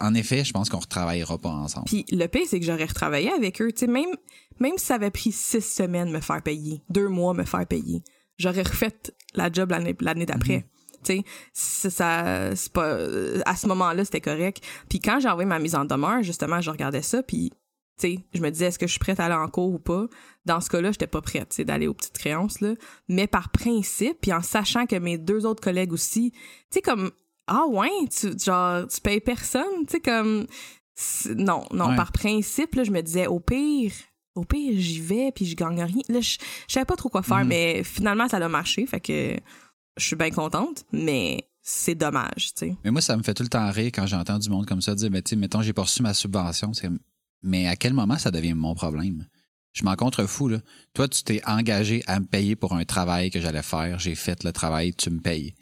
En 0.00 0.14
effet, 0.14 0.44
je 0.44 0.52
pense 0.52 0.68
qu'on 0.68 0.78
retravaillera 0.78 1.38
pas 1.38 1.48
ensemble. 1.48 1.86
Puis 1.86 2.04
le 2.10 2.26
pire, 2.26 2.42
c'est 2.46 2.60
que 2.60 2.66
j'aurais 2.66 2.84
retravaillé 2.84 3.30
avec 3.30 3.62
eux. 3.62 3.72
Tu 3.72 3.80
sais, 3.80 3.86
même, 3.86 4.10
même 4.58 4.76
si 4.76 4.84
ça 4.84 4.96
avait 4.96 5.10
pris 5.10 5.32
six 5.32 5.62
semaines 5.62 6.10
me 6.10 6.20
faire 6.20 6.42
payer, 6.42 6.82
deux 6.90 7.08
mois 7.08 7.32
me 7.32 7.44
faire 7.44 7.66
payer, 7.66 8.02
j'aurais 8.36 8.62
refait 8.62 8.92
la 9.34 9.50
job 9.50 9.72
l'année 10.00 10.26
d'après. 10.26 10.66
Tu 11.02 11.22
sais, 11.54 11.90
ça, 11.90 12.54
c'est 12.54 12.72
pas, 12.72 12.98
à 13.46 13.56
ce 13.56 13.66
moment-là, 13.68 14.04
c'était 14.04 14.20
correct. 14.20 14.62
Puis 14.90 15.00
quand 15.00 15.18
j'ai 15.18 15.28
envoyé 15.28 15.48
ma 15.48 15.58
mise 15.58 15.74
en 15.74 15.86
demeure, 15.86 16.22
justement, 16.22 16.60
je 16.60 16.70
regardais 16.70 17.00
ça, 17.00 17.22
puis 17.22 17.50
je 18.34 18.40
me 18.40 18.50
disais, 18.50 18.66
est-ce 18.66 18.78
que 18.78 18.86
je 18.86 18.92
suis 18.92 18.98
prête 19.00 19.20
à 19.20 19.26
aller 19.26 19.34
en 19.34 19.48
cours 19.48 19.72
ou 19.74 19.78
pas? 19.78 20.06
Dans 20.46 20.60
ce 20.60 20.68
cas-là, 20.70 20.92
j'étais 20.92 21.06
pas 21.06 21.20
prête, 21.20 21.60
d'aller 21.60 21.86
aux 21.86 21.94
petites 21.94 22.18
créances, 22.18 22.60
là. 22.60 22.74
Mais 23.08 23.26
par 23.26 23.50
principe, 23.50 24.18
puis 24.22 24.32
en 24.32 24.42
sachant 24.42 24.86
que 24.86 24.96
mes 24.96 25.18
deux 25.18 25.46
autres 25.46 25.62
collègues 25.62 25.92
aussi, 25.92 26.32
tu 26.32 26.38
sais, 26.70 26.80
comme, 26.82 27.10
ah 27.46 27.66
ouais, 27.68 27.88
tu, 28.10 28.38
genre, 28.38 28.86
tu 28.86 29.00
payes 29.00 29.20
personne, 29.20 29.86
tu 29.86 29.92
sais, 29.94 30.00
comme, 30.00 30.46
non, 31.36 31.64
non, 31.72 31.90
Ouais. 31.90 31.96
par 31.96 32.12
principe, 32.12 32.74
là, 32.74 32.84
je 32.84 32.90
me 32.90 33.00
disais, 33.02 33.26
au 33.26 33.40
pire, 33.40 33.92
au 34.34 34.44
pire, 34.44 34.72
j'y 34.76 35.00
vais, 35.00 35.32
puis 35.34 35.44
je 35.46 35.56
gagne 35.56 35.82
rien. 35.82 36.02
Là, 36.08 36.20
je, 36.20 36.38
savais 36.68 36.86
pas 36.86 36.96
trop 36.96 37.08
quoi 37.08 37.22
faire, 37.22 37.38
Mhm. 37.38 37.48
mais 37.48 37.84
finalement, 37.84 38.28
ça 38.28 38.36
a 38.38 38.48
marché, 38.48 38.86
fait 38.86 39.00
que 39.00 39.36
je 39.96 40.04
suis 40.04 40.16
bien 40.16 40.30
contente, 40.30 40.84
mais 40.92 41.48
c'est 41.62 41.94
dommage, 41.94 42.54
tu 42.54 42.66
sais. 42.68 42.76
Mais 42.84 42.90
moi, 42.90 43.00
ça 43.00 43.16
me 43.16 43.22
fait 43.22 43.34
tout 43.34 43.42
le 43.42 43.48
temps 43.48 43.70
rire 43.70 43.90
quand 43.94 44.06
j'entends 44.06 44.38
du 44.38 44.48
monde 44.48 44.66
comme 44.66 44.80
ça 44.80 44.94
dire, 44.94 45.10
mais 45.10 45.20
tu 45.22 45.30
sais, 45.30 45.36
mettons, 45.36 45.62
j'ai 45.62 45.72
pas 45.72 45.82
reçu 45.82 46.02
ma 46.02 46.14
subvention. 46.14 46.72
c'est 46.72 46.88
Mais 47.42 47.66
à 47.66 47.76
quel 47.76 47.92
moment 47.94 48.18
ça 48.18 48.30
devient 48.30 48.54
mon 48.54 48.74
problème? 48.74 49.26
Je 49.72 49.84
m'en 49.84 49.94
contrefous, 49.96 50.48
là. 50.48 50.60
Toi, 50.94 51.08
tu 51.08 51.22
t'es 51.22 51.40
engagé 51.46 52.02
à 52.06 52.18
me 52.20 52.26
payer 52.26 52.56
pour 52.56 52.74
un 52.74 52.84
travail 52.84 53.30
que 53.30 53.40
j'allais 53.40 53.62
faire. 53.62 53.98
J'ai 53.98 54.14
fait 54.16 54.42
le 54.44 54.52
travail, 54.52 54.94
tu 54.94 55.10
me 55.10 55.20
payes. 55.20 55.52
Tu 55.52 55.56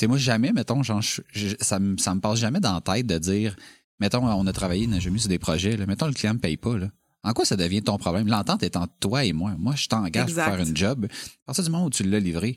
sais, 0.00 0.06
moi, 0.08 0.18
jamais, 0.18 0.52
mettons, 0.52 0.82
genre, 0.82 1.00
je- 1.00 1.54
ça, 1.60 1.78
me, 1.78 1.96
ça 1.96 2.14
me 2.14 2.20
passe 2.20 2.38
jamais 2.40 2.60
dans 2.60 2.74
la 2.74 2.80
tête 2.80 3.06
de 3.06 3.18
dire, 3.18 3.56
mettons, 4.00 4.26
on 4.26 4.46
a 4.46 4.52
travaillé, 4.52 4.88
j'ai 5.00 5.10
mis 5.10 5.20
sur 5.20 5.28
des 5.28 5.38
projets, 5.38 5.76
là, 5.76 5.86
mettons, 5.86 6.06
le 6.06 6.12
client 6.12 6.34
me 6.34 6.38
paye 6.40 6.56
pas, 6.56 6.76
là. 6.76 6.88
En 7.22 7.32
quoi 7.32 7.44
ça 7.44 7.56
devient 7.56 7.82
ton 7.82 7.98
problème? 7.98 8.26
L'entente 8.28 8.62
est 8.62 8.76
entre 8.76 8.92
toi 9.00 9.24
et 9.24 9.32
moi. 9.32 9.54
Moi, 9.58 9.74
je 9.74 9.88
t'engage 9.88 10.26
pour 10.34 10.44
faire 10.44 10.60
une 10.60 10.76
job. 10.76 11.06
À 11.06 11.46
partir 11.46 11.64
du 11.64 11.70
moment 11.70 11.86
où 11.86 11.90
tu 11.90 12.02
l'as 12.04 12.20
livré, 12.20 12.56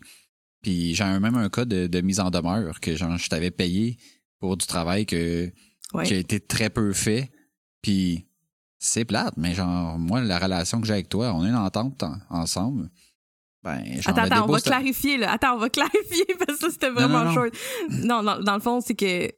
puis 0.62 0.94
j'ai 0.96 1.04
même 1.06 1.36
un 1.36 1.50
cas 1.50 1.66
de, 1.66 1.88
de 1.88 2.02
mise 2.02 2.20
en 2.20 2.30
demeure 2.30 2.80
que 2.80 2.96
genre, 2.96 3.18
je 3.18 3.30
t'avais 3.30 3.50
payé 3.52 3.98
pour 4.40 4.58
du 4.58 4.66
travail 4.68 5.06
que, 5.06 5.52
Ouais. 5.94 6.06
qui 6.06 6.14
a 6.14 6.18
été 6.18 6.40
très 6.40 6.70
peu 6.70 6.94
fait. 6.94 7.32
Puis 7.82 8.28
c'est 8.80 9.06
plate, 9.06 9.34
mais 9.38 9.54
genre, 9.54 10.00
moi, 10.00 10.22
la 10.22 10.40
relation 10.40 10.80
que 10.82 10.88
j'ai 10.88 10.94
avec 10.94 11.10
toi, 11.10 11.34
on 11.34 11.44
a 11.44 11.48
une 11.50 11.56
entente 11.56 12.02
en- 12.04 12.18
ensemble. 12.30 12.90
Ben, 13.62 13.84
Attends, 14.06 14.22
attends, 14.22 14.46
on 14.48 14.52
va 14.54 14.62
clarifier, 14.62 15.18
là. 15.18 15.34
Attends, 15.34 15.56
on 15.56 15.60
va 15.60 15.70
clarifier 15.70 16.26
parce 16.48 16.60
que 16.60 16.72
c'était 16.72 16.90
vraiment 16.90 17.20
non, 17.20 17.26
non. 17.26 17.34
short. 17.34 17.54
Non, 17.90 18.24
dans, 18.24 18.40
dans 18.40 18.54
le 18.56 18.62
fond, 18.62 18.80
c'est 18.80 18.96
que 18.96 19.30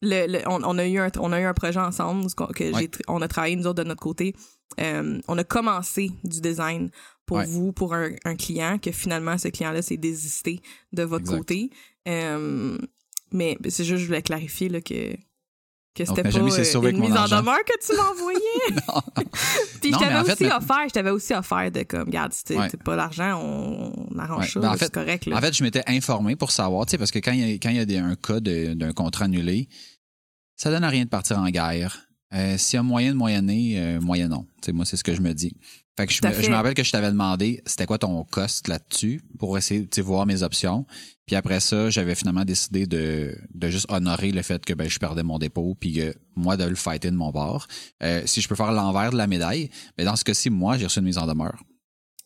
le, 0.00 0.26
le- 0.26 0.48
on, 0.48 0.62
on 0.64 0.78
a 0.78 0.86
eu 0.86 0.98
un, 0.98 1.10
on 1.20 1.32
a 1.32 1.40
eu 1.40 1.44
un 1.44 1.52
projet 1.54 1.78
ensemble, 1.78 2.26
que 2.54 2.72
Ouais. 2.74 2.90
on 3.08 3.20
a 3.20 3.28
travaillé 3.28 3.54
nous 3.56 3.66
autres 3.66 3.82
de 3.84 3.88
notre 3.88 4.00
côté. 4.00 4.34
Euh, 4.80 5.20
on 5.28 5.36
a 5.36 5.44
commencé 5.44 6.10
du 6.24 6.40
design 6.40 6.90
pour 7.26 7.36
Ouais. 7.36 7.46
vous, 7.46 7.72
pour 7.72 7.92
un, 7.94 8.08
un 8.24 8.36
client, 8.36 8.78
que 8.78 8.90
finalement, 8.90 9.36
ce 9.36 9.48
client-là 9.48 9.82
s'est 9.82 9.98
désisté 9.98 10.60
de 10.94 11.02
votre 11.02 11.24
Exact. 11.24 11.36
côté. 11.38 11.70
Euh, 12.08 12.78
mais 13.32 13.58
c'est 13.68 13.84
juste, 13.84 14.00
je 14.00 14.06
voulais 14.06 14.22
clarifier 14.22 14.70
là, 14.70 14.80
que, 14.80 15.14
que 15.94 16.04
c'était 16.06 16.22
pas 16.22 16.30
c'est 16.30 16.76
euh, 16.76 16.90
une 16.90 17.00
mise 17.00 17.12
en 17.16 17.26
demeure 17.28 17.58
que 17.66 17.86
tu 17.86 17.96
m'envoyais. 17.96 18.38
Puis 19.80 19.92
je 19.92 19.98
t'avais 19.98 20.24
fait, 20.24 20.32
aussi 20.32 20.44
offert, 20.46 20.84
je 20.88 20.92
t'avais 20.92 21.10
aussi 21.10 21.34
offert 21.34 21.70
de 21.70 21.82
comme, 21.82 22.04
regarde, 22.04 22.32
si 22.32 22.44
t'es 22.44 22.56
Ouais. 22.56 22.68
pas 22.84 22.96
l'argent, 22.96 23.38
on, 23.42 23.92
on 24.14 24.18
arrange 24.18 24.40
Ouais. 24.44 24.48
ça, 24.48 24.60
Ben, 24.60 24.68
en 24.68 24.72
là, 24.72 24.78
fait- 24.78 24.84
c'est 24.86 24.94
correct. 24.94 25.26
Là. 25.26 25.36
En 25.36 25.40
fait, 25.40 25.54
je 25.54 25.62
m'étais 25.62 25.82
informé 25.86 26.36
pour 26.36 26.50
savoir, 26.50 26.86
tu 26.86 26.92
sais, 26.92 26.98
parce 26.98 27.10
que 27.10 27.18
quand 27.18 27.32
il 27.32 27.40
y 27.40 27.52
a, 27.52 27.54
quand 27.58 27.70
il 27.70 27.76
y 27.76 27.80
a 27.80 27.84
des- 27.84 27.98
un 27.98 28.14
cas 28.16 28.40
d'un 28.40 28.92
contrat 28.92 29.26
annulé, 29.26 29.68
ça 30.56 30.70
donne 30.70 30.84
à 30.84 30.88
rien 30.88 31.04
de 31.04 31.08
partir 31.10 31.38
en 31.38 31.48
guerre. 31.50 31.98
Euh, 32.34 32.56
S'il 32.56 32.76
y 32.76 32.80
a 32.80 32.82
moyen 32.82 33.12
de 33.12 33.16
moyenner, 33.18 33.74
euh, 33.78 34.00
moyennons. 34.00 34.46
Tu 34.62 34.66
sais, 34.66 34.72
moi, 34.72 34.86
c'est 34.86 34.96
ce 34.96 35.04
que 35.04 35.14
je 35.14 35.20
me 35.20 35.34
dis. 35.34 35.54
Fait 35.96 36.06
que 36.06 36.12
je 36.12 36.20
me, 36.24 36.32
fait. 36.32 36.42
je 36.42 36.50
me 36.50 36.54
rappelle 36.54 36.72
que 36.72 36.82
je 36.82 36.90
t'avais 36.90 37.10
demandé 37.10 37.62
c'était 37.66 37.84
quoi 37.84 37.98
ton 37.98 38.24
cost 38.24 38.66
là-dessus 38.66 39.20
pour 39.38 39.58
essayer 39.58 39.82
de 39.82 40.02
voir 40.02 40.24
mes 40.24 40.42
options. 40.42 40.86
Puis 41.26 41.36
après 41.36 41.60
ça, 41.60 41.90
j'avais 41.90 42.14
finalement 42.14 42.44
décidé 42.44 42.86
de, 42.86 43.36
de 43.54 43.68
juste 43.68 43.86
honorer 43.90 44.32
le 44.32 44.40
fait 44.42 44.64
que 44.64 44.72
ben, 44.72 44.88
je 44.88 44.98
perdais 44.98 45.22
mon 45.22 45.38
dépôt 45.38 45.76
puis 45.78 45.92
que 45.94 46.14
moi 46.34 46.56
de 46.56 46.64
le 46.64 46.74
fighter 46.74 47.10
de 47.10 47.16
mon 47.16 47.30
bord. 47.30 47.66
Euh, 48.02 48.22
si 48.24 48.40
je 48.40 48.48
peux 48.48 48.54
faire 48.54 48.72
l'envers 48.72 49.10
de 49.10 49.18
la 49.18 49.26
médaille, 49.26 49.68
mais 49.98 50.04
dans 50.04 50.16
ce 50.16 50.24
cas-ci, 50.24 50.48
moi, 50.48 50.78
j'ai 50.78 50.86
reçu 50.86 50.98
une 51.00 51.04
mise 51.04 51.18
en 51.18 51.26
demeure. 51.26 51.62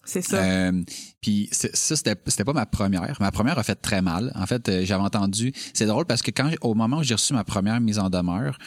c'est 0.05 0.23
ça. 0.23 0.37
Euh, 0.45 0.83
puis 1.21 1.49
ça, 1.51 1.69
c'était, 1.75 2.15
c'était 2.27 2.45
pas 2.45 2.53
ma 2.53 2.67
première. 2.67 3.17
Ma 3.21 3.33
première 3.33 3.59
a 3.59 3.65
fait 3.65 3.75
très 3.75 4.01
mal. 4.01 4.31
En 4.37 4.47
fait, 4.47 4.69
euh, 4.69 4.85
j'avais 4.85 5.03
entendu. 5.03 5.53
C'est 5.75 5.87
drôle 5.87 6.07
parce 6.07 6.23
que 6.23 6.31
quand 6.31 6.53
au 6.61 6.75
moment 6.75 6.99
où 6.99 7.03
j'ai 7.03 7.15
reçu 7.15 7.35
ma 7.35 7.45
première 7.45 7.81
mise 7.81 7.99
en 7.99 8.11
demeure, 8.11 8.59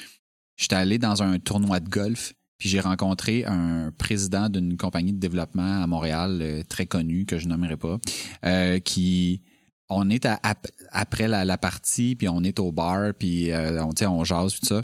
j'étais 0.57 0.75
allé 0.75 0.97
dans 0.97 1.23
un 1.23 1.39
tournoi 1.39 1.79
de 1.79 1.89
golf. 1.89 2.33
Puis 2.59 2.69
j'ai 2.69 2.79
rencontré 2.81 3.45
un 3.45 3.91
président 3.97 4.49
d'une 4.49 4.77
compagnie 4.77 5.13
de 5.13 5.17
développement 5.19 5.81
à 5.81 5.87
Montréal 5.87 6.39
euh, 6.41 6.63
très 6.67 6.85
connue 6.85 7.25
que 7.25 7.37
je 7.39 7.47
nommerai 7.47 7.77
pas, 7.77 7.97
euh, 8.45 8.79
qui 8.79 9.41
on 9.89 10.09
est 10.09 10.25
à- 10.27 10.39
ap- 10.43 10.67
après 10.91 11.27
la, 11.27 11.45
la 11.45 11.57
partie 11.57 12.15
puis 12.15 12.27
on 12.29 12.43
est 12.43 12.59
au 12.59 12.71
bar 12.71 13.13
puis 13.17 13.51
euh, 13.51 13.83
on 13.83 13.93
on 14.07 14.23
jase 14.23 14.59
tout 14.59 14.65
ça. 14.65 14.81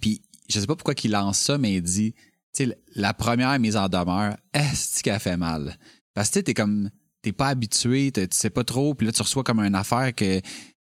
Puis 0.00 0.22
je 0.48 0.60
sais 0.60 0.66
pas 0.66 0.76
pourquoi 0.76 0.94
qu'il 0.94 1.10
lance 1.10 1.38
ça 1.38 1.58
mais 1.58 1.74
il 1.74 1.82
dit 1.82 2.14
tu 2.56 2.64
sais, 2.64 2.78
la 2.94 3.14
première 3.14 3.58
mise 3.58 3.76
en 3.76 3.88
demeure, 3.88 4.36
est-ce 4.52 5.02
qu'elle 5.02 5.20
fait 5.20 5.36
mal? 5.36 5.76
Parce 6.14 6.30
que 6.30 6.38
tu 6.40 6.44
t'es 6.44 6.54
comme, 6.54 6.90
t'es 7.22 7.32
pas 7.32 7.48
habitué, 7.48 8.10
tu 8.12 8.26
sais 8.30 8.50
pas 8.50 8.64
trop, 8.64 8.94
puis 8.94 9.06
là, 9.06 9.12
tu 9.12 9.22
reçois 9.22 9.44
comme 9.44 9.60
une 9.60 9.74
affaire 9.74 10.14
que, 10.14 10.40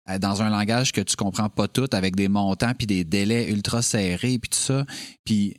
euh, 0.09 0.19
dans 0.19 0.41
un 0.41 0.49
langage 0.49 0.91
que 0.91 1.01
tu 1.01 1.15
comprends 1.15 1.49
pas 1.49 1.67
tout, 1.67 1.87
avec 1.91 2.15
des 2.15 2.29
montants, 2.29 2.73
puis 2.73 2.87
des 2.87 3.03
délais 3.03 3.51
ultra 3.51 3.81
serrés, 3.81 4.39
puis 4.39 4.49
tout 4.49 4.57
ça. 4.57 4.85
Puis 5.25 5.57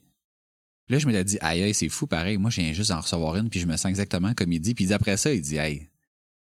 là, 0.90 0.99
je 0.99 1.06
me 1.06 1.12
suis 1.12 1.25
dit, 1.25 1.38
aïe, 1.40 1.62
aïe, 1.62 1.75
c'est 1.75 1.88
fou, 1.88 2.06
pareil. 2.06 2.37
Moi, 2.37 2.50
je 2.50 2.61
viens 2.61 2.73
juste 2.73 2.90
d'en 2.90 3.00
recevoir 3.00 3.37
une, 3.37 3.49
puis 3.49 3.61
je 3.61 3.66
me 3.66 3.76
sens 3.76 3.87
exactement 3.87 4.35
comme 4.35 4.52
il 4.52 4.61
dit. 4.61 4.75
Puis 4.75 4.92
après 4.92 5.16
ça, 5.16 5.32
il 5.32 5.40
dit, 5.40 5.56
hey, 5.56 5.88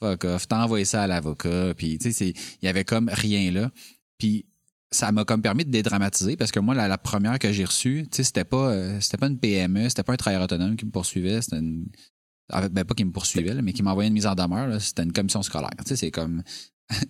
fuck 0.00 0.24
off, 0.24 0.48
t'as 0.48 0.62
envoyé 0.62 0.84
ça 0.84 1.02
à 1.02 1.06
l'avocat, 1.06 1.74
puis 1.76 1.98
tu 1.98 2.12
sais, 2.12 2.28
il 2.28 2.64
y 2.64 2.68
avait 2.68 2.84
comme 2.84 3.08
rien 3.12 3.50
là. 3.50 3.70
Puis 4.18 4.46
ça 4.90 5.12
m'a 5.12 5.24
comme 5.24 5.42
permis 5.42 5.64
de 5.64 5.70
dédramatiser 5.70 6.36
parce 6.36 6.52
que 6.52 6.60
moi 6.60 6.74
la, 6.74 6.88
la 6.88 6.98
première 6.98 7.38
que 7.38 7.52
j'ai 7.52 7.64
reçue, 7.64 8.06
tu 8.10 8.18
sais 8.18 8.24
c'était 8.24 8.44
pas 8.44 8.70
euh, 8.70 9.00
c'était 9.00 9.16
pas 9.16 9.26
une 9.26 9.38
PME, 9.38 9.88
c'était 9.88 10.02
pas 10.04 10.12
un 10.12 10.16
travailleur 10.16 10.44
autonome 10.44 10.76
qui 10.76 10.86
me 10.86 10.90
poursuivait, 10.90 11.42
c'était 11.42 11.58
une 11.58 11.88
en 12.52 12.62
fait, 12.62 12.72
ben 12.72 12.84
pas 12.84 12.94
qui 12.94 13.04
me 13.04 13.10
poursuivait 13.10 13.54
là, 13.54 13.62
mais 13.62 13.72
qui 13.72 13.82
m'envoyait 13.82 14.08
une 14.08 14.14
mise 14.14 14.26
en 14.26 14.34
demeure, 14.34 14.80
c'était 14.80 15.02
une 15.02 15.12
commission 15.12 15.42
scolaire. 15.42 15.70
Tu 15.78 15.88
sais 15.88 15.96
c'est 15.96 16.10
comme 16.10 16.42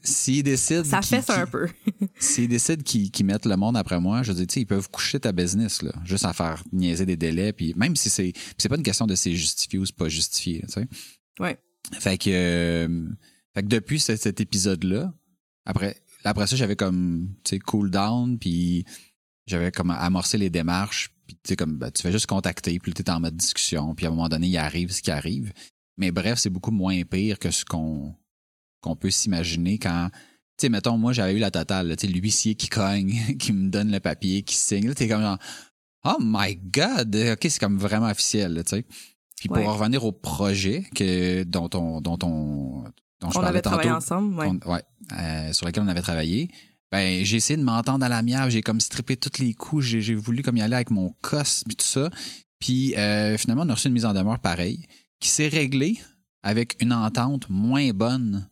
s'ils 0.02 0.42
décident 0.42 0.84
ça 0.84 1.02
ça 1.02 1.40
un 1.40 1.46
peu. 1.46 1.68
S'ils 2.18 2.48
décident 2.48 2.82
qu'ils 2.82 3.26
mettent 3.26 3.46
le 3.46 3.56
monde 3.56 3.76
après 3.76 4.00
moi, 4.00 4.22
je 4.22 4.32
veux 4.32 4.38
dire, 4.38 4.46
tu 4.46 4.54
sais, 4.54 4.60
ils 4.60 4.66
peuvent 4.66 4.88
coucher 4.90 5.20
ta 5.20 5.32
business, 5.32 5.82
là, 5.82 5.92
juste 6.04 6.24
à 6.24 6.32
faire 6.32 6.62
niaiser 6.72 7.04
des 7.04 7.16
délais, 7.16 7.52
puis 7.52 7.74
même 7.76 7.94
si 7.94 8.08
c'est 8.08 8.32
c'est 8.56 8.68
pas 8.68 8.76
une 8.76 8.82
question 8.82 9.06
de 9.06 9.14
c'est 9.14 9.34
justifié 9.34 9.78
ou 9.78 9.84
c'est 9.84 9.96
pas 9.96 10.08
justifié, 10.08 10.62
tu 10.62 10.72
sais. 10.72 10.88
Ouais. 11.38 11.58
Fait 11.92 12.18
que, 12.18 12.30
euh, 12.30 13.08
fait 13.54 13.62
que 13.62 13.68
depuis 13.68 14.00
cet, 14.00 14.20
cet 14.20 14.40
épisode-là, 14.40 15.12
après, 15.66 15.96
après 16.24 16.46
ça, 16.46 16.56
j'avais 16.56 16.76
comme, 16.76 17.34
tu 17.44 17.50
sais, 17.50 17.58
cool 17.58 17.90
down, 17.90 18.38
puis 18.38 18.84
j'avais 19.46 19.70
comme 19.70 19.90
amorcé 19.90 20.38
les 20.38 20.50
démarches, 20.50 21.10
puis 21.26 21.36
tu 21.36 21.50
sais, 21.50 21.56
comme, 21.56 21.76
ben, 21.76 21.90
tu 21.90 22.02
fais 22.02 22.12
juste 22.12 22.26
contacter, 22.26 22.78
puis 22.78 22.92
tu 22.92 23.02
es 23.02 23.10
en 23.10 23.20
mode 23.20 23.36
discussion, 23.36 23.94
puis 23.94 24.06
à 24.06 24.08
un 24.08 24.12
moment 24.12 24.28
donné, 24.28 24.48
il 24.48 24.56
arrive 24.56 24.90
ce 24.90 25.02
qui 25.02 25.10
arrive. 25.10 25.52
Mais 25.98 26.10
bref, 26.10 26.38
c'est 26.38 26.50
beaucoup 26.50 26.72
moins 26.72 27.02
pire 27.04 27.38
que 27.38 27.50
ce 27.50 27.64
qu'on 27.64 28.14
qu'on 28.86 28.96
peut 28.96 29.10
s'imaginer 29.10 29.78
quand, 29.78 30.08
tu 30.12 30.62
sais, 30.62 30.68
mettons, 30.68 30.96
moi, 30.96 31.12
j'avais 31.12 31.34
eu 31.34 31.38
la 31.38 31.50
totale, 31.50 31.96
tu 31.96 32.06
sais, 32.06 32.12
l'huissier 32.12 32.54
qui 32.54 32.68
cogne, 32.68 33.36
qui 33.38 33.52
me 33.52 33.68
donne 33.68 33.90
le 33.90 34.00
papier, 34.00 34.42
qui 34.42 34.54
signe, 34.54 34.88
là, 34.88 34.94
t'es 34.94 35.08
comme 35.08 35.22
genre, 35.22 35.38
oh 36.04 36.16
my 36.20 36.56
god, 36.56 37.14
ok, 37.14 37.38
c'est 37.42 37.58
comme 37.58 37.78
vraiment 37.78 38.06
officiel, 38.08 38.62
tu 38.64 38.76
sais. 38.76 38.84
Puis 39.36 39.48
pour 39.48 39.58
revenir 39.58 40.04
au 40.04 40.12
projet 40.12 40.84
que, 40.94 41.42
dont 41.44 41.68
on, 41.74 42.00
dont 42.00 42.18
on, 42.22 42.84
dont 43.20 43.30
je 43.30 43.38
On 43.38 43.42
parlais 43.42 43.48
avait 43.48 43.62
travaillé 43.62 43.90
tantôt, 43.90 43.98
ensemble, 43.98 44.62
ouais. 44.66 44.82
euh, 45.12 45.52
sur 45.52 45.66
lequel 45.66 45.82
on 45.82 45.88
avait 45.88 46.00
travaillé. 46.00 46.50
Ben, 46.90 47.24
j'ai 47.24 47.36
essayé 47.36 47.58
de 47.58 47.62
m'entendre 47.62 48.04
à 48.04 48.08
l'amiable. 48.08 48.50
J'ai 48.50 48.62
comme 48.62 48.80
strippé 48.80 49.16
tous 49.16 49.42
les 49.42 49.52
coups. 49.52 49.84
J'ai, 49.84 50.00
j'ai 50.00 50.14
voulu 50.14 50.42
comme 50.42 50.56
y 50.56 50.62
aller 50.62 50.74
avec 50.74 50.90
mon 50.90 51.14
cos 51.20 51.64
puis 51.66 51.76
tout 51.76 51.86
ça. 51.86 52.08
Puis 52.60 52.94
euh, 52.96 53.36
finalement, 53.36 53.64
on 53.64 53.68
a 53.68 53.74
reçu 53.74 53.88
une 53.88 53.94
mise 53.94 54.06
en 54.06 54.14
demeure 54.14 54.38
pareille 54.38 54.86
qui 55.20 55.28
s'est 55.28 55.48
réglée 55.48 55.98
avec 56.42 56.76
une 56.80 56.92
entente 56.92 57.50
moins 57.50 57.90
bonne 57.90 58.48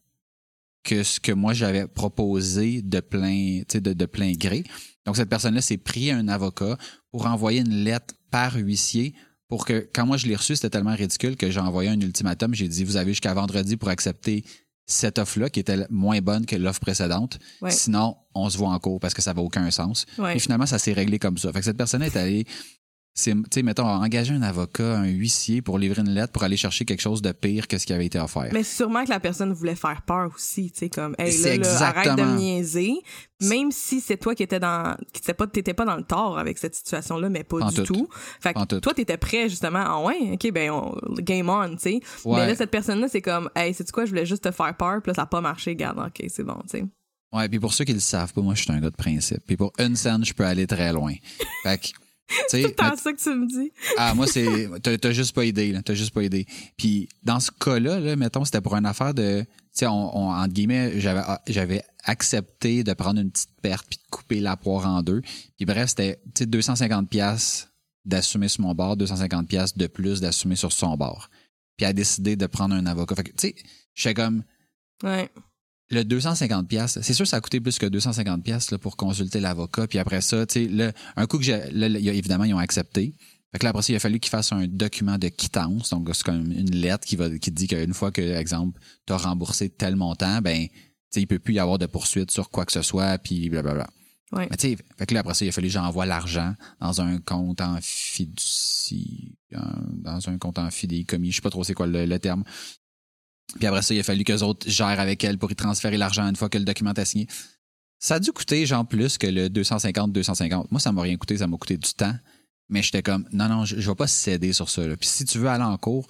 que 0.84 1.02
ce 1.02 1.18
que 1.18 1.32
moi 1.32 1.54
j'avais 1.54 1.86
proposé 1.88 2.82
de 2.82 3.00
plein, 3.00 3.60
tu 3.60 3.64
sais, 3.72 3.80
de, 3.80 3.92
de 3.92 4.06
plein 4.06 4.32
gré. 4.32 4.62
Donc 5.06 5.16
cette 5.16 5.28
personne-là 5.28 5.60
s'est 5.60 5.78
pris 5.78 6.10
un 6.10 6.28
avocat 6.28 6.76
pour 7.10 7.26
envoyer 7.26 7.60
une 7.60 7.84
lettre 7.84 8.14
par 8.30 8.54
huissier 8.54 9.14
pour 9.48 9.66
que 9.66 9.88
quand 9.92 10.06
moi 10.06 10.16
je 10.16 10.26
l'ai 10.26 10.36
reçu, 10.36 10.54
c'était 10.56 10.70
tellement 10.70 10.94
ridicule 10.94 11.36
que 11.36 11.50
j'ai 11.50 11.60
envoyé 11.60 11.90
un 11.90 12.00
ultimatum. 12.00 12.54
J'ai 12.54 12.68
dit 12.68 12.84
vous 12.84 12.96
avez 12.96 13.12
jusqu'à 13.12 13.34
vendredi 13.34 13.76
pour 13.76 13.88
accepter 13.88 14.44
cette 14.86 15.18
offre-là 15.18 15.48
qui 15.48 15.60
était 15.60 15.86
moins 15.90 16.20
bonne 16.20 16.44
que 16.44 16.56
l'offre 16.56 16.80
précédente. 16.80 17.38
Ouais. 17.62 17.70
Sinon, 17.70 18.16
on 18.34 18.50
se 18.50 18.58
voit 18.58 18.68
en 18.68 18.78
cours 18.78 19.00
parce 19.00 19.14
que 19.14 19.22
ça 19.22 19.32
va 19.32 19.40
aucun 19.40 19.70
sens. 19.70 20.04
Ouais. 20.18 20.36
Et 20.36 20.38
finalement, 20.38 20.66
ça 20.66 20.78
s'est 20.78 20.92
réglé 20.92 21.18
comme 21.18 21.38
ça. 21.38 21.52
Fait 21.52 21.60
que 21.60 21.64
cette 21.64 21.76
personne 21.76 22.02
est 22.02 22.16
allée, 22.16 22.44
c'est, 23.16 23.32
tu 23.32 23.42
sais, 23.52 23.62
mettons, 23.62 23.86
engager 23.86 24.34
un 24.34 24.42
avocat, 24.42 24.98
un 24.98 25.06
huissier 25.06 25.62
pour 25.62 25.78
livrer 25.78 26.00
une 26.02 26.10
lettre 26.10 26.32
pour 26.32 26.42
aller 26.42 26.56
chercher 26.56 26.84
quelque 26.84 27.00
chose 27.00 27.22
de 27.22 27.30
pire 27.30 27.68
que 27.68 27.78
ce 27.78 27.86
qui 27.86 27.92
avait 27.92 28.06
été 28.06 28.18
offert. 28.18 28.48
Mais 28.52 28.64
sûrement 28.64 29.04
que 29.04 29.10
la 29.10 29.20
personne 29.20 29.52
voulait 29.52 29.76
faire 29.76 30.02
peur 30.02 30.30
aussi, 30.34 30.72
tu 30.72 30.80
sais, 30.80 30.88
comme, 30.88 31.14
hey, 31.18 31.30
là, 31.42 31.56
là, 31.58 31.82
arrête 31.82 32.16
de 32.16 32.22
me 32.22 32.36
niaiser. 32.36 32.92
Même 33.40 33.70
si 33.70 34.00
c'est 34.00 34.16
toi 34.16 34.34
qui 34.34 34.42
étais 34.42 34.58
dans, 34.58 34.96
qui 35.12 35.20
t'étais 35.20 35.34
pas, 35.34 35.46
t'étais 35.46 35.74
pas 35.74 35.84
dans 35.84 35.96
le 35.96 36.02
tort 36.02 36.38
avec 36.38 36.58
cette 36.58 36.74
situation-là, 36.74 37.28
mais 37.28 37.44
pas 37.44 37.58
en 37.58 37.68
du 37.68 37.76
tout. 37.76 37.94
tout. 37.94 38.08
Fait 38.40 38.56
en 38.56 38.62
que 38.64 38.74
tout. 38.74 38.80
toi, 38.80 38.94
t'étais 38.94 39.16
prêt, 39.16 39.48
justement, 39.48 39.84
ah 39.86 40.00
ouais, 40.00 40.32
ok, 40.32 40.50
ben, 40.52 40.70
on- 40.70 40.96
game 41.20 41.48
on, 41.48 41.68
tu 41.76 41.78
sais. 41.78 42.00
Ouais. 42.24 42.40
Mais 42.40 42.46
là, 42.48 42.54
cette 42.56 42.70
personne-là, 42.70 43.06
c'est 43.08 43.22
comme, 43.22 43.48
hey, 43.54 43.72
c'est 43.74 43.88
quoi, 43.92 44.06
je 44.06 44.10
voulais 44.10 44.26
juste 44.26 44.42
te 44.44 44.50
faire 44.50 44.76
peur, 44.76 45.00
puis 45.02 45.10
là, 45.10 45.14
ça 45.14 45.22
a 45.22 45.26
pas 45.26 45.40
marché, 45.40 45.76
garde, 45.76 45.98
ok, 45.98 46.24
c'est 46.28 46.44
bon, 46.44 46.56
tu 46.62 46.78
sais. 46.78 46.84
Ouais, 47.32 47.48
puis 47.48 47.58
pour 47.58 47.74
ceux 47.74 47.84
qui 47.84 47.92
le 47.92 48.00
savent 48.00 48.32
pas, 48.32 48.40
moi, 48.40 48.54
je 48.54 48.62
suis 48.62 48.72
un 48.72 48.78
gars 48.80 48.90
de 48.90 48.96
principe. 48.96 49.40
Puis 49.46 49.56
pour 49.56 49.72
une 49.80 49.96
scène, 49.96 50.24
je 50.24 50.32
peux 50.32 50.44
aller 50.44 50.66
très 50.68 50.92
loin. 50.92 51.12
Fait 51.64 51.78
que, 51.78 51.88
C'est 52.48 52.74
tout 52.74 52.96
ça 52.96 53.12
que 53.12 53.22
tu 53.22 53.28
me 53.30 53.46
dis. 53.46 53.70
Ah, 53.98 54.14
moi, 54.14 54.26
c'est. 54.26 54.68
T'as 54.82 55.12
juste 55.12 55.34
pas 55.34 55.44
idée, 55.44 55.72
là. 55.72 55.82
T'as 55.82 55.94
juste 55.94 56.12
pas 56.12 56.22
idée. 56.22 56.46
Puis, 56.76 57.08
dans 57.22 57.38
ce 57.38 57.50
cas-là, 57.50 58.00
là, 58.00 58.16
mettons, 58.16 58.44
c'était 58.44 58.60
pour 58.62 58.74
une 58.76 58.86
affaire 58.86 59.12
de. 59.14 59.42
Tu 59.42 59.46
sais, 59.72 59.86
on, 59.86 60.16
on- 60.16 60.30
entre 60.32 60.52
guillemets, 60.52 61.00
j'avais, 61.00 61.20
ah, 61.24 61.42
j'avais 61.46 61.82
accepté 62.04 62.82
de 62.84 62.92
prendre 62.94 63.20
une 63.20 63.30
petite 63.30 63.50
perte 63.60 63.86
puis 63.88 63.98
de 63.98 64.10
couper 64.10 64.40
la 64.40 64.56
poire 64.56 64.86
en 64.86 65.02
deux. 65.02 65.20
Puis, 65.56 65.64
bref, 65.66 65.90
c'était, 65.90 66.20
tu 66.34 66.44
sais, 66.44 66.46
250$ 66.46 67.06
piastres 67.08 67.68
d'assumer 68.04 68.48
sur 68.48 68.62
mon 68.62 68.74
bord, 68.74 68.96
250$ 68.96 69.46
piastres 69.46 69.78
de 69.78 69.86
plus 69.86 70.20
d'assumer 70.20 70.56
sur 70.56 70.72
son 70.72 70.96
bord. 70.96 71.28
Puis, 71.76 71.84
elle 71.84 71.90
a 71.90 71.92
décidé 71.92 72.36
de 72.36 72.46
prendre 72.46 72.74
un 72.74 72.86
avocat. 72.86 73.16
Fait 73.16 73.24
que, 73.24 73.30
tu 73.30 73.48
sais, 73.48 73.54
j'étais 73.94 74.14
comme. 74.14 74.44
Ouais. 75.02 75.28
Le 75.90 76.02
250 76.02 76.66
pièces, 76.66 76.98
c'est 77.02 77.12
sûr 77.12 77.26
ça 77.26 77.36
a 77.36 77.40
coûté 77.40 77.60
plus 77.60 77.78
que 77.78 77.86
250 77.86 78.42
pièces 78.42 78.74
pour 78.80 78.96
consulter 78.96 79.40
l'avocat 79.40 79.86
puis 79.86 79.98
après 79.98 80.22
ça, 80.22 80.46
tu 80.46 80.66
sais 80.66 80.94
un 81.16 81.26
coup 81.26 81.38
que 81.38 81.44
j'ai 81.44 81.60
évidemment 81.72 82.44
ils 82.44 82.54
ont 82.54 82.58
accepté. 82.58 83.14
Fait 83.52 83.58
que 83.58 83.64
là 83.64 83.70
après 83.70 83.82
ça, 83.82 83.92
il 83.92 83.96
a 83.96 84.00
fallu 84.00 84.18
qu'ils 84.18 84.30
fassent 84.30 84.52
un 84.52 84.66
document 84.66 85.18
de 85.18 85.28
quittance, 85.28 85.90
donc 85.90 86.08
c'est 86.12 86.24
comme 86.24 86.50
une 86.50 86.74
lettre 86.74 87.06
qui 87.06 87.16
va 87.16 87.28
qui 87.38 87.50
dit 87.50 87.68
qu'une 87.68 87.94
fois 87.94 88.10
que 88.10 88.22
exemple 88.22 88.80
tu 89.06 89.12
as 89.12 89.18
remboursé 89.18 89.68
tel 89.68 89.94
montant, 89.94 90.40
ben 90.40 90.66
tu 90.66 90.74
sais 91.10 91.20
il 91.20 91.26
peut 91.26 91.38
plus 91.38 91.54
y 91.54 91.58
avoir 91.58 91.78
de 91.78 91.86
poursuite 91.86 92.30
sur 92.30 92.50
quoi 92.50 92.64
que 92.64 92.72
ce 92.72 92.82
soit 92.82 93.18
puis 93.18 93.50
blablabla. 93.50 93.86
Ouais. 94.32 94.48
Mais 94.50 94.56
tu 94.56 94.70
sais, 94.70 94.78
fait 94.98 95.06
que 95.06 95.14
là 95.14 95.20
après 95.20 95.34
ça, 95.34 95.44
il 95.44 95.48
a 95.48 95.52
fallu 95.52 95.68
que 95.68 95.74
j'envoie 95.74 96.06
l'argent 96.06 96.54
dans 96.80 97.00
un 97.02 97.18
compte 97.18 97.60
en 97.60 97.78
fiducie 97.80 99.36
dans 99.52 100.28
un 100.28 100.38
compte 100.38 100.58
en 100.58 100.70
fidéicommis, 100.70 101.30
je 101.30 101.36
sais 101.36 101.42
pas 101.42 101.50
trop 101.50 101.62
c'est 101.62 101.74
quoi 101.74 101.86
le, 101.86 102.06
le 102.06 102.18
terme. 102.18 102.42
Puis 103.58 103.66
après 103.66 103.82
ça, 103.82 103.94
il 103.94 104.00
a 104.00 104.02
fallu 104.02 104.24
qu'eux 104.24 104.42
autres 104.42 104.68
gèrent 104.68 105.00
avec 105.00 105.22
elle 105.24 105.38
pour 105.38 105.50
y 105.52 105.54
transférer 105.54 105.96
l'argent 105.96 106.28
une 106.28 106.36
fois 106.36 106.48
que 106.48 106.58
le 106.58 106.64
document 106.64 106.92
est 106.94 107.04
signé. 107.04 107.26
Ça 107.98 108.16
a 108.16 108.20
dû 108.20 108.32
coûter, 108.32 108.66
genre, 108.66 108.86
plus 108.86 109.16
que 109.18 109.26
le 109.26 109.48
250-250. 109.48 110.66
Moi, 110.70 110.80
ça 110.80 110.92
m'a 110.92 111.02
rien 111.02 111.16
coûté, 111.16 111.38
ça 111.38 111.46
m'a 111.46 111.56
coûté 111.56 111.76
du 111.76 111.92
temps. 111.94 112.14
Mais 112.68 112.82
j'étais 112.82 113.02
comme, 113.02 113.26
non, 113.32 113.48
non, 113.48 113.64
je, 113.64 113.78
je 113.80 113.90
vais 113.90 113.94
pas 113.94 114.06
céder 114.06 114.52
sur 114.52 114.68
ça. 114.68 114.86
là. 114.86 114.96
Puis 114.96 115.08
si 115.08 115.24
tu 115.24 115.38
veux 115.38 115.48
aller 115.48 115.64
en 115.64 115.76
cours, 115.78 116.06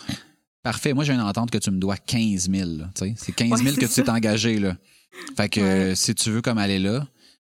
parfait. 0.62 0.92
Moi, 0.94 1.04
j'ai 1.04 1.12
une 1.12 1.20
entente 1.20 1.50
que 1.50 1.58
tu 1.58 1.70
me 1.70 1.78
dois 1.78 1.96
15 1.96 2.50
000. 2.50 2.70
là, 2.78 2.90
tu 2.94 3.06
sais. 3.06 3.14
C'est 3.16 3.32
15 3.32 3.58
000 3.62 3.70
Ouais, 3.74 3.80
que 3.80 3.86
tu 3.86 4.02
t'es 4.02 4.08
engagé. 4.10 4.58
Là. 4.58 4.76
Fait 5.36 5.48
que 5.48 5.60
Ouais. 5.60 5.66
euh, 5.66 5.94
si 5.94 6.14
tu 6.14 6.30
veux 6.30 6.42
comme 6.42 6.58
aller 6.58 6.78
là, 6.78 7.06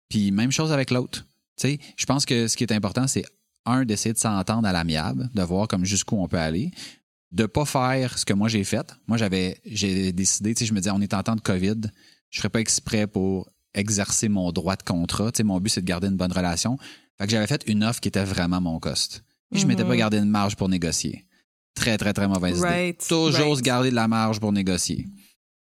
Puis 0.09 0.31
même 0.31 0.53
chose 0.53 0.71
avec 0.73 0.91
l'autre. 0.91 1.25
Je 1.63 2.07
pense 2.07 2.27
que 2.27 2.47
ce 2.49 2.57
qui 2.57 2.63
est 2.65 2.73
important, 2.73 3.07
c'est 3.09 3.25
un, 3.65 3.85
d'essayer 3.85 4.13
de 4.13 4.19
s'entendre 4.19 4.69
à 4.69 4.73
l'amiable, 4.73 5.29
de 5.35 5.43
voir 5.43 5.67
comme 5.67 5.85
jusqu'où 5.85 6.17
on 6.23 6.29
peut 6.29 6.39
aller, 6.39 6.71
de 7.33 7.47
pas 7.47 7.65
faire 7.65 8.19
ce 8.19 8.25
que 8.25 8.33
moi 8.33 8.49
j'ai 8.49 8.65
fait. 8.65 8.95
Moi, 9.09 9.17
j'avais, 9.19 9.61
j'ai 9.65 10.13
décidé, 10.13 10.55
tu 10.55 10.61
sais, 10.61 10.67
je 10.67 10.73
me 10.73 10.79
disais, 10.79 10.91
on 10.93 11.01
est 11.01 11.13
en 11.15 11.23
temps 11.23 11.37
de 11.37 11.41
COVID, 11.41 11.81
je 12.31 12.39
ferais 12.39 12.49
pas 12.49 12.61
exprès 12.61 13.07
pour 13.07 13.51
exercer 13.75 14.29
mon 14.29 14.53
droit 14.53 14.77
de 14.77 14.83
contrat. 14.83 15.33
Tu 15.33 15.39
sais, 15.39 15.43
mon 15.45 15.61
but, 15.61 15.71
c'est 15.71 15.81
de 15.83 15.87
garder 15.87 16.09
une 16.09 16.17
bonne 16.17 16.33
relation. 16.33 16.79
Fait 17.19 17.27
que 17.27 17.31
j'avais 17.31 17.47
fait 17.47 17.63
une 17.67 17.85
offre 17.85 18.01
qui 18.01 18.09
était 18.09 18.25
vraiment 18.25 18.61
mon 18.61 18.79
cost. 18.79 19.23
Puis 19.51 19.61
je 19.61 19.67
m'étais 19.67 19.85
pas 19.85 19.91
Mhm. 19.93 19.99
gardé 19.99 20.19
une 20.19 20.29
marge 20.31 20.57
pour 20.57 20.69
négocier. 20.69 21.27
Très, 21.75 21.99
très, 21.99 22.13
très 22.13 22.27
mauvaise 22.27 22.61
Right, 22.61 22.97
idée. 22.97 23.07
Toujours 23.09 23.33
right. 23.47 23.57
se 23.59 23.63
garder 23.63 23.91
de 23.91 23.95
la 23.95 24.09
marge 24.09 24.41
pour 24.41 24.51
négocier. 24.53 25.07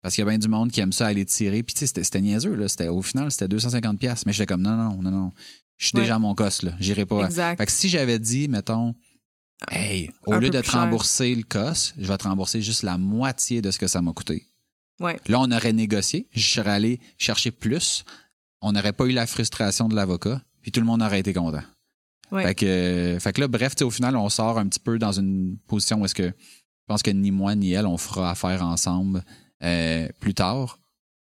Parce 0.01 0.15
qu'il 0.15 0.23
y 0.25 0.27
a 0.27 0.31
bien 0.31 0.39
du 0.39 0.49
monde 0.49 0.71
qui 0.71 0.81
aime 0.81 0.93
ça 0.93 1.07
aller 1.07 1.25
tirer. 1.25 1.63
Puis 1.63 1.75
tu 1.75 1.87
sais, 1.87 2.03
c'était- 2.03 2.21
niaiseux, 2.21 2.55
là. 2.55 2.67
Au 2.93 3.03
final, 3.03 3.31
c'était 3.33 3.49
250$. 3.49 3.97
piastres. 3.99 4.25
Mais 4.27 4.33
j'étais 4.33 4.47
comme, 4.47 4.63
non, 4.63 4.77
non, 4.77 5.03
non, 5.03 5.11
non. 5.11 5.33
Je 5.77 5.87
suis 5.89 5.97
Ouais. 5.97 6.03
déjà 6.03 6.17
à 6.17 6.19
mon 6.19 6.35
cost, 6.35 6.63
là. 6.63 6.73
J'irai 6.79 7.05
pas. 7.05 7.25
Exact. 7.25 7.59
Fait 7.59 7.67
que 7.67 7.73
si 7.73 7.89
j'avais 7.89 8.19
dit, 8.21 8.47
mettons, 8.49 8.95
hey, 9.71 10.11
au 10.27 10.35
lieu 10.35 10.51
de 10.51 10.61
te 10.61 10.67
cher. 10.67 10.81
rembourser 10.81 11.35
le 11.35 11.43
cost, 11.43 11.95
je 11.99 12.07
vais 12.07 12.17
te 12.17 12.25
rembourser 12.25 12.61
juste 12.61 12.83
la 12.83 12.99
moitié 12.99 13.63
de 13.63 13.71
ce 13.71 13.79
que 13.79 13.87
ça 13.87 14.03
m'a 14.03 14.13
coûté. 14.13 14.47
Ouais. 15.01 15.19
Là, 15.27 15.41
on 15.41 15.51
aurait 15.51 15.73
négocié. 15.73 16.29
Je 16.33 16.47
serais 16.47 16.71
allé 16.71 17.01
chercher 17.19 17.51
plus. 17.51 18.05
On 18.61 18.73
n'aurait 18.73 18.93
pas 18.93 19.07
eu 19.07 19.13
la 19.13 19.27
frustration 19.27 19.89
de 19.89 19.95
l'avocat. 19.95 20.41
Puis 20.63 20.73
tout 20.73 20.81
le 20.81 20.87
monde 20.87 21.03
aurait 21.03 21.21
été 21.21 21.33
content. 21.33 21.63
Ouais. 22.33 22.45
Fait, 22.45 22.55
que, 22.55 22.67
euh, 22.67 23.21
fait 23.21 23.33
que 23.33 23.41
là, 23.41 23.49
bref, 23.49 23.75
au 23.83 23.91
final, 23.91 24.17
on 24.17 24.29
sort 24.29 24.59
un 24.59 24.67
petit 24.67 24.81
peu 24.81 24.99
dans 24.99 25.13
une 25.13 25.59
position 25.67 26.01
où 26.01 26.05
est-ce 26.05 26.15
que 26.15 26.27
je 26.27 26.87
pense 26.87 27.03
que 27.03 27.11
ni 27.11 27.31
moi 27.31 27.55
ni 27.55 27.73
elle, 27.73 27.87
on 27.87 27.97
fera 27.97 28.31
affaire 28.31 28.63
ensemble 28.63 29.25
euh, 29.63 30.09
plus 30.21 30.35
tard 30.35 30.79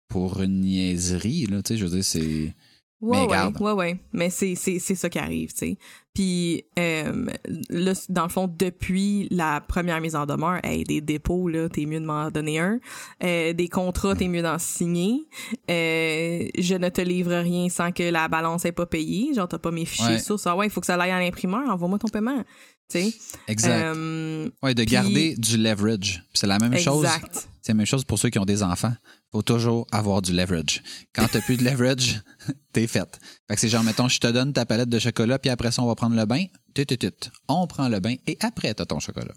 pour 0.07 0.41
une 0.41 0.61
niaiserie. 0.61 1.45
Là, 1.47 1.61
tu 1.61 1.73
sais, 1.73 1.77
je 1.77 1.85
veux 1.85 1.91
dire, 1.91 2.05
c'est. 2.05 2.55
Ouais, 2.99 3.17
Mais 3.17 3.23
ouais, 3.25 3.31
garde. 3.31 3.61
ouais, 3.61 3.71
ouais. 3.73 3.99
Mais 4.11 4.29
c'est, 4.31 4.55
c'est, 4.55 4.79
c'est 4.79 4.95
ça 4.95 5.07
qui 5.09 5.19
arrive, 5.19 5.51
tu 5.51 5.57
sais. 5.57 5.77
Puis, 6.15 6.63
euh, 6.79 7.27
là, 7.69 7.93
dans 8.09 8.23
le 8.23 8.29
fond, 8.29 8.47
depuis 8.51 9.27
la 9.29 9.61
première 9.61 10.01
mise 10.01 10.15
en 10.15 10.25
demeure, 10.25 10.59
hey, 10.63 10.83
des 10.83 10.99
dépôts, 10.99 11.47
là, 11.47 11.69
t'es 11.69 11.85
mieux 11.85 11.99
de 11.99 12.05
m'en 12.05 12.31
donner 12.31 12.57
un. 12.57 12.79
Euh, 13.23 13.53
des 13.53 13.67
contrats, 13.69 14.15
t'es 14.15 14.27
mieux 14.27 14.41
d'en 14.41 14.57
signer. 14.57 15.27
Euh, 15.69 16.47
je 16.57 16.73
ne 16.75 16.89
te 16.89 17.01
livre 17.01 17.35
rien 17.35 17.69
sans 17.69 17.91
que 17.91 18.03
la 18.09 18.27
balance 18.27 18.65
ait 18.65 18.71
pas 18.71 18.87
payé. 18.87 19.33
Genre, 19.35 19.47
t'as 19.47 19.59
pas 19.59 19.69
mes 19.71 19.85
fichiers 19.85 20.07
Ouais. 20.15 20.19
sources. 20.19 20.47
Ah 20.47 20.55
ouais, 20.55 20.65
il 20.65 20.69
faut 20.71 20.79
que 20.79 20.87
ça 20.87 20.95
aille 20.95 21.11
à 21.11 21.19
l'imprimeur. 21.19 21.69
Envoie-moi 21.69 21.99
ton 21.99 22.07
paiement. 22.07 22.43
Tu 22.89 22.99
sais. 23.01 23.13
Exact. 23.47 23.95
Euh, 23.95 24.49
ouais, 24.63 24.73
de 24.73 24.83
garder 24.85 25.35
du 25.37 25.57
leverage. 25.57 26.23
C'est 26.33 26.47
la 26.47 26.57
même 26.57 26.77
chose. 26.79 27.05
exact. 27.05 27.47
C'est 27.61 27.73
la 27.73 27.77
même 27.77 27.85
chose 27.85 28.05
pour 28.05 28.17
ceux 28.17 28.29
qui 28.29 28.39
ont 28.39 28.45
des 28.45 28.63
enfants. 28.63 28.93
Faut 29.31 29.41
toujours 29.41 29.85
avoir 29.91 30.21
du 30.21 30.31
leverage. 30.31 30.81
Quand 31.13 31.27
t'as 31.31 31.41
plus 31.41 31.57
de 31.57 31.63
leverage, 31.65 32.21
t'es 32.73 32.87
fait. 32.87 33.19
Fait 33.47 33.55
que 33.55 33.59
c'est 33.61 33.69
genre, 33.69 33.83
mettons, 33.83 34.07
je 34.07 34.19
te 34.19 34.27
donne 34.27 34.53
ta 34.53 34.65
palette 34.65 34.89
de 34.89 34.99
chocolat, 34.99 35.37
puis 35.37 35.49
après 35.49 35.71
ça, 35.71 35.83
on 35.83 35.87
va 35.87 35.95
prendre 35.95 36.15
le 36.15 36.25
bain. 36.25 36.45
Tut, 36.73 36.85
tut, 36.85 36.97
tut. 36.97 37.11
On 37.49 37.67
prend 37.67 37.89
le 37.89 37.99
bain 37.99 38.15
et 38.25 38.37
après, 38.41 38.73
t'as 38.73 38.85
ton 38.85 38.99
chocolat. 38.99 39.33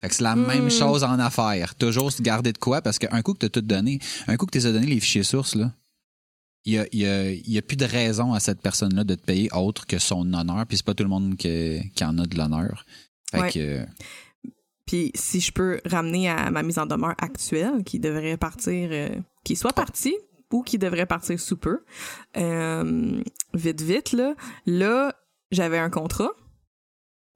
Fait 0.00 0.08
que 0.08 0.14
c'est 0.14 0.22
la 0.22 0.36
même 0.36 0.70
chose 0.70 1.02
en 1.02 1.18
affaires. 1.18 1.74
Toujours 1.74 2.12
se 2.12 2.22
garder 2.22 2.52
de 2.52 2.58
quoi, 2.58 2.80
parce 2.82 2.98
qu'un 2.98 3.22
coup 3.22 3.32
que 3.34 3.38
t'as 3.38 3.48
tout 3.48 3.60
donné, 3.62 3.98
un 4.28 4.36
coup 4.36 4.46
que 4.46 4.56
t'as 4.58 4.70
donné 4.70 4.86
les 4.86 5.00
fichiers 5.00 5.22
sources, 5.24 5.54
là, 5.56 5.72
il 6.66 6.74
y 6.74 6.78
a, 6.78 6.86
y, 6.92 7.04
a, 7.06 7.30
y 7.32 7.58
a 7.58 7.62
plus 7.62 7.76
de 7.76 7.84
raison 7.84 8.32
à 8.34 8.40
cette 8.40 8.60
personne-là 8.62 9.04
de 9.04 9.14
te 9.16 9.22
payer 9.24 9.48
autre 9.52 9.86
que 9.86 9.98
son 9.98 10.32
honneur, 10.32 10.64
puis 10.66 10.76
c'est 10.78 10.86
pas 10.86 10.94
tout 10.94 11.02
le 11.02 11.10
monde 11.10 11.36
qui, 11.36 11.90
qui 11.94 12.04
en 12.04 12.16
a 12.18 12.26
de 12.26 12.36
l'honneur. 12.36 12.84
Fait 13.30 13.40
Ouais. 13.40 13.50
que, 13.52 13.86
Puis 14.86 15.12
si 15.14 15.40
je 15.40 15.52
peux 15.52 15.80
ramener 15.86 16.28
à 16.28 16.50
ma 16.50 16.62
mise 16.62 16.78
en 16.78 16.86
demeure 16.86 17.14
actuelle, 17.18 17.84
qui 17.84 18.00
devrait 18.00 18.36
partir, 18.36 18.88
euh, 18.92 19.08
qui 19.44 19.56
soit 19.56 19.72
partie 19.72 20.16
ou 20.52 20.62
qui 20.62 20.78
devrait 20.78 21.06
partir 21.06 21.40
sous 21.40 21.56
peu, 21.56 21.84
euh, 22.36 23.22
vite 23.54 23.80
vite 23.80 24.12
là, 24.12 24.34
là 24.66 25.14
j'avais 25.50 25.78
un 25.78 25.90
contrat 25.90 26.30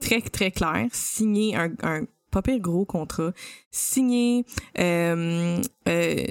très 0.00 0.20
très 0.20 0.50
clair, 0.50 0.86
signé 0.92 1.56
un, 1.56 1.72
un 1.82 2.04
pas 2.30 2.42
pire 2.42 2.60
gros 2.60 2.84
contrat, 2.84 3.32
signé. 3.70 4.44
Euh, 4.78 5.60
euh, 5.88 6.24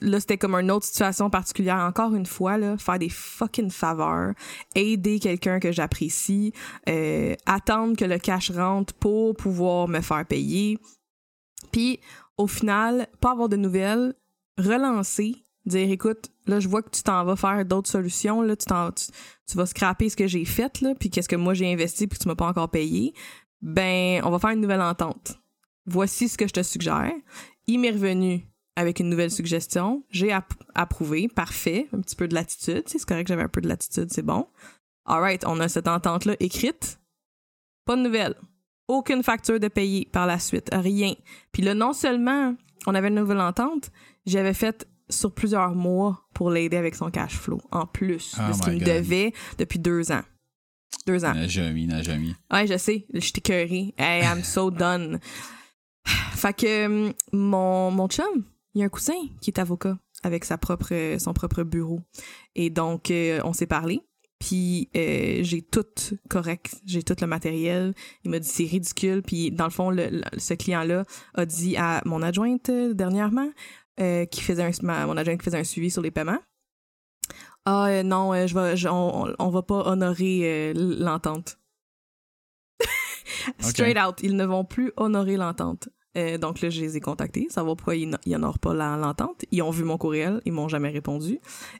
là 0.00 0.18
c'était 0.18 0.38
comme 0.38 0.54
une 0.54 0.70
autre 0.70 0.86
situation 0.86 1.30
particulière. 1.30 1.76
Encore 1.76 2.14
une 2.14 2.26
fois 2.26 2.58
là, 2.58 2.76
faire 2.78 2.98
des 2.98 3.08
fucking 3.08 3.70
faveurs, 3.70 4.32
aider 4.74 5.18
quelqu'un 5.18 5.60
que 5.60 5.72
j'apprécie, 5.72 6.52
euh, 6.88 7.34
attendre 7.46 7.96
que 7.96 8.04
le 8.04 8.18
cash 8.18 8.50
rentre 8.50 8.94
pour 8.94 9.34
pouvoir 9.34 9.88
me 9.88 10.00
faire 10.00 10.26
payer. 10.26 10.78
Puis, 11.70 12.00
au 12.36 12.46
final, 12.46 13.08
pas 13.20 13.32
avoir 13.32 13.48
de 13.48 13.56
nouvelles, 13.56 14.14
relancer, 14.58 15.36
dire 15.64 15.90
écoute, 15.90 16.30
là, 16.46 16.60
je 16.60 16.68
vois 16.68 16.82
que 16.82 16.90
tu 16.90 17.02
t'en 17.02 17.24
vas 17.24 17.36
faire 17.36 17.64
d'autres 17.64 17.90
solutions, 17.90 18.42
là, 18.42 18.56
tu, 18.56 18.66
tu, 18.66 19.12
tu 19.46 19.56
vas 19.56 19.66
scraper 19.66 20.08
ce 20.08 20.16
que 20.16 20.26
j'ai 20.26 20.44
fait, 20.44 20.80
là, 20.80 20.94
puis 20.94 21.10
qu'est-ce 21.10 21.28
que 21.28 21.36
moi 21.36 21.54
j'ai 21.54 21.72
investi 21.72 22.06
puis 22.06 22.18
que 22.18 22.22
tu 22.22 22.28
m'as 22.28 22.34
pas 22.34 22.48
encore 22.48 22.70
payé. 22.70 23.14
Ben, 23.60 24.20
on 24.24 24.30
va 24.30 24.38
faire 24.38 24.50
une 24.50 24.60
nouvelle 24.60 24.82
entente. 24.82 25.38
Voici 25.86 26.28
ce 26.28 26.36
que 26.36 26.46
je 26.46 26.52
te 26.52 26.62
suggère. 26.62 27.12
Il 27.66 27.80
m'est 27.80 27.90
revenu 27.90 28.51
avec 28.76 29.00
une 29.00 29.08
nouvelle 29.08 29.30
suggestion. 29.30 30.02
J'ai 30.10 30.32
app- 30.32 30.54
approuvé. 30.74 31.28
Parfait. 31.28 31.88
Un 31.92 32.00
petit 32.00 32.16
peu 32.16 32.28
de 32.28 32.34
latitude. 32.34 32.84
C'est 32.86 33.04
correct, 33.04 33.28
j'avais 33.28 33.42
un 33.42 33.48
peu 33.48 33.60
de 33.60 33.68
latitude, 33.68 34.08
c'est 34.10 34.22
bon. 34.22 34.46
Alright, 35.04 35.44
on 35.46 35.58
a 35.60 35.68
cette 35.68 35.88
entente-là 35.88 36.36
écrite. 36.40 36.98
Pas 37.84 37.96
de 37.96 38.02
nouvelles. 38.02 38.36
Aucune 38.88 39.22
facture 39.22 39.58
de 39.58 39.68
payer 39.68 40.08
par 40.12 40.26
la 40.26 40.38
suite. 40.38 40.68
Rien. 40.72 41.14
Puis 41.52 41.62
là, 41.62 41.74
non 41.74 41.92
seulement 41.92 42.54
on 42.86 42.94
avait 42.94 43.08
une 43.08 43.14
nouvelle 43.16 43.40
entente, 43.40 43.90
j'avais 44.26 44.54
fait 44.54 44.86
sur 45.08 45.32
plusieurs 45.34 45.74
mois 45.74 46.22
pour 46.34 46.50
l'aider 46.50 46.76
avec 46.76 46.94
son 46.94 47.10
cash 47.10 47.34
flow, 47.36 47.60
en 47.70 47.86
plus 47.86 48.34
Oh 48.38 48.48
de 48.48 48.52
ce 48.54 48.62
qu'il 48.62 48.72
me 48.74 48.78
devait 48.84 49.32
depuis 49.58 49.78
deux 49.78 50.10
ans. 50.10 50.22
Deux 51.06 51.24
ans. 51.24 51.34
n'a 51.34 51.46
jamais, 51.48 51.86
n'a 51.86 52.02
jamais. 52.02 52.34
Ouais, 52.52 52.66
je 52.66 52.76
sais. 52.78 53.06
Je 53.12 53.32
t'ai. 53.32 53.94
Hey, 53.98 54.22
I'm 54.24 54.42
so 54.44 54.70
done. 54.70 55.18
Fait 56.04 56.52
que 56.56 56.86
hum, 56.86 57.12
mon, 57.32 57.90
mon 57.90 58.08
chum, 58.08 58.44
il 58.74 58.80
y 58.80 58.82
a 58.82 58.86
un 58.86 58.88
cousin 58.90 59.14
qui 59.40 59.50
est 59.50 59.58
avocat 59.58 59.98
avec 60.22 60.44
sa 60.44 60.56
propre, 60.58 61.16
son 61.18 61.32
propre 61.34 61.62
bureau. 61.62 62.00
Et 62.54 62.70
donc, 62.70 63.10
euh, 63.10 63.40
on 63.44 63.52
s'est 63.52 63.66
parlé. 63.66 64.00
Puis 64.38 64.88
euh, 64.96 65.38
j'ai 65.42 65.62
tout 65.62 65.84
correct, 66.28 66.74
j'ai 66.84 67.02
tout 67.04 67.14
le 67.20 67.26
matériel. 67.28 67.94
Il 68.24 68.30
m'a 68.30 68.38
dit 68.40 68.48
c'est 68.48 68.64
ridicule. 68.64 69.22
Puis 69.22 69.50
dans 69.52 69.64
le 69.64 69.70
fond, 69.70 69.90
le- 69.90 70.08
le- 70.10 70.38
ce 70.38 70.54
client-là 70.54 71.04
a 71.34 71.46
dit 71.46 71.76
à 71.76 72.02
mon 72.06 72.22
adjointe 72.22 72.68
euh, 72.68 72.92
dernièrement, 72.92 73.48
euh, 74.00 74.24
qui 74.26 74.40
faisait 74.42 74.64
un, 74.64 74.70
ma- 74.82 75.06
mon 75.06 75.16
adjointe 75.16 75.38
qui 75.38 75.44
faisait 75.44 75.58
un 75.60 75.64
suivi 75.64 75.90
sur 75.92 76.02
les 76.02 76.10
paiements. 76.10 76.40
Ah 77.66 78.02
non, 78.02 78.32
je 78.46 78.54
vais, 78.58 78.76
je- 78.76 78.88
on, 78.88 79.32
on 79.38 79.48
va 79.50 79.62
pas 79.62 79.86
honorer 79.86 80.72
l'entente. 80.74 81.58
Straight 83.60 83.96
out, 83.98 84.16
ils 84.22 84.34
ne 84.36 84.44
vont 84.44 84.64
plus 84.64 84.92
honorer 84.96 85.36
l'entente. 85.36 85.88
Euh, 86.16 86.38
donc 86.38 86.60
là, 86.60 86.70
je 86.70 86.80
les 86.80 86.96
ai 86.96 87.00
contactés, 87.00 87.46
savoir 87.50 87.76
pourquoi 87.76 87.96
ils 87.96 88.10
n'honorent 88.26 88.58
pas 88.58 88.74
l'entente. 88.74 89.44
Ils 89.50 89.62
ont 89.62 89.70
vu 89.70 89.84
mon 89.84 89.98
courriel, 89.98 90.40
ils 90.44 90.52
m'ont 90.52 90.68
jamais 90.68 90.90
répondu. 90.90 91.38